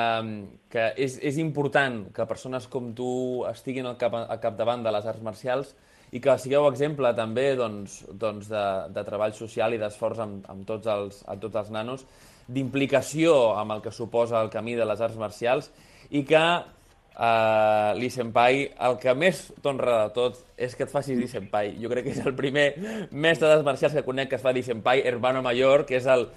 que 0.68 0.82
és, 1.00 1.16
és 1.24 1.38
important 1.40 2.02
que 2.12 2.26
persones 2.28 2.66
com 2.68 2.90
tu 2.96 3.08
estiguin 3.48 3.88
al, 3.88 3.96
cap, 3.96 4.12
al 4.18 4.40
capdavant 4.42 4.84
de 4.84 4.92
les 4.92 5.08
arts 5.08 5.24
marcials 5.24 5.72
i 6.12 6.20
que 6.22 6.36
sigueu 6.38 6.68
exemple 6.68 7.10
també 7.16 7.48
doncs, 7.56 8.02
doncs 8.12 8.50
de, 8.52 8.64
de 8.92 9.04
treball 9.08 9.32
social 9.34 9.72
i 9.72 9.80
d'esforç 9.80 10.20
amb, 10.22 10.44
amb, 10.52 10.66
tots 10.68 10.92
els, 10.92 11.22
amb 11.26 11.42
tots 11.42 11.62
els 11.62 11.72
nanos, 11.72 12.04
d'implicació 12.46 13.56
amb 13.56 13.78
el 13.78 13.82
que 13.82 13.94
suposa 13.94 14.42
el 14.44 14.52
camí 14.52 14.76
de 14.78 14.86
les 14.86 15.00
arts 15.00 15.16
marcials 15.18 15.72
i 16.12 16.22
que 16.28 16.44
uh, 17.16 17.92
Li 17.98 18.10
Senpai, 18.12 18.62
el 18.88 18.96
que 19.02 19.14
més 19.18 19.42
t'honra 19.64 19.98
de 20.04 20.14
tot 20.16 20.40
és 20.56 20.76
que 20.76 20.86
et 20.86 20.92
facis 20.92 21.18
Li 21.18 21.28
Senpai. 21.30 21.74
Jo 21.82 21.90
crec 21.92 22.08
que 22.08 22.14
és 22.16 22.22
el 22.24 22.36
primer 22.38 22.66
mestre 23.10 23.50
d'arts 23.50 23.66
marcials 23.66 23.96
que 23.96 24.04
conec 24.06 24.30
que 24.30 24.38
es 24.40 24.44
fa 24.44 24.54
Li 24.56 24.64
Senpai, 24.66 25.04
hermano 25.08 25.42
mayor, 25.44 25.86
que 25.88 25.98
és 26.00 26.08
el, 26.10 26.28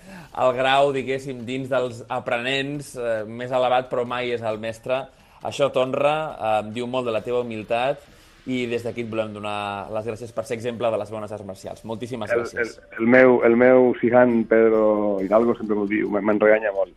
el 0.44 0.54
grau, 0.58 0.94
diguéssim, 0.96 1.44
dins 1.48 1.72
dels 1.72 2.04
aprenents 2.08 2.96
uh, 3.00 3.24
més 3.28 3.52
elevat, 3.52 3.92
però 3.92 4.08
mai 4.08 4.32
és 4.36 4.46
el 4.46 4.62
mestre. 4.62 5.04
Això 5.46 5.70
t'honra, 5.72 6.15
uh, 6.36 6.62
diu 6.74 6.88
molt 6.88 7.08
de 7.08 7.15
la 7.15 7.24
teva 7.26 7.44
humilitat 7.46 8.04
i 8.47 8.65
des 8.71 8.86
d'aquí 8.86 9.04
et 9.04 9.12
volem 9.12 9.34
donar 9.36 9.89
les 9.91 10.08
gràcies 10.08 10.32
per 10.34 10.45
ser 10.47 10.56
exemple 10.56 10.89
de 10.91 10.97
les 11.02 11.12
bones 11.12 11.32
arts 11.32 11.45
marcials. 11.45 11.84
Moltíssimes 11.86 12.32
gràcies. 12.32 12.78
El, 12.80 12.88
el, 12.95 13.04
el 13.04 13.13
meu, 13.17 13.39
el 13.45 13.56
meu 13.60 13.93
Sihan 13.99 14.43
Pedro 14.49 15.19
Hidalgo 15.23 15.58
sempre 15.60 15.75
m'ho 15.75 15.89
diu, 15.89 16.10
me'n 16.15 16.41
reganya 16.41 16.71
molt 16.75 16.95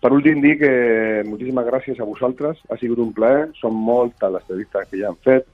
per 0.00 0.14
últim, 0.16 0.38
dir 0.40 0.54
que 0.56 0.70
moltíssimes 1.28 1.66
gràcies 1.66 1.98
a 2.00 2.06
vosaltres, 2.08 2.60
ha 2.72 2.76
sigut 2.80 3.02
un 3.02 3.10
plaer, 3.12 3.50
són 3.58 3.74
moltes 3.76 4.32
les 4.32 4.46
entrevistes 4.46 4.86
que 4.88 5.00
ja 5.02 5.10
han 5.10 5.18
fet, 5.26 5.44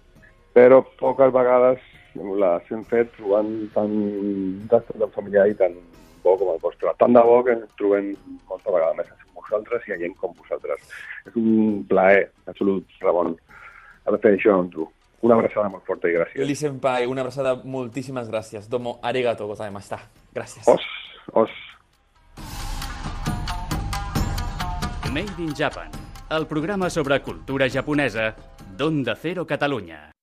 però 0.54 0.84
poques 1.00 1.32
vegades 1.34 1.82
les 2.14 2.70
hem 2.70 2.84
fet 2.86 3.10
trobant 3.16 3.50
tant 3.74 3.96
tastos 4.70 5.00
tan 5.02 5.10
familiar 5.16 5.48
i 5.50 5.56
tan 5.58 5.74
bo 6.22 6.36
com 6.38 6.52
el 6.54 6.62
vostre. 6.62 6.94
Tant 7.02 7.18
de 7.18 7.24
bo 7.26 7.40
que 7.42 7.56
ens 7.58 7.74
trobem 7.80 8.12
molta 8.46 8.70
vegada 8.70 8.94
més 9.00 9.10
amb 9.10 9.42
vosaltres 9.42 9.90
i 9.90 9.96
a 9.96 9.98
gent 10.04 10.14
com 10.22 10.38
vosaltres. 10.38 10.94
És 11.26 11.34
un 11.42 11.82
plaer 11.90 12.28
absolut, 12.46 12.86
Ramon, 13.02 13.34
haver 14.06 14.22
fet 14.22 14.38
això 14.38 14.60
amb 14.60 14.70
tu. 14.78 14.86
Una 15.22 15.38
abraçada 15.38 15.68
molt 15.72 15.86
forta 15.86 16.10
i 16.10 16.16
gràcies. 16.16 16.44
Li 16.46 16.56
Senpai, 16.58 17.06
una 17.08 17.24
abraçada, 17.24 17.56
moltíssimes 17.64 18.28
gràcies. 18.28 18.68
Domo 18.68 18.98
arigato 19.02 19.46
gozaimashita. 19.48 20.00
Gràcies. 20.34 20.68
Os, 20.68 20.84
os. 21.32 21.50
Made 25.12 25.40
in 25.40 25.54
Japan, 25.56 25.88
el 26.28 26.46
programa 26.46 26.90
sobre 26.90 27.22
cultura 27.22 27.70
japonesa 27.70 28.34
d'Onda 28.76 29.16
Cero 29.16 29.46
Catalunya. 29.46 30.15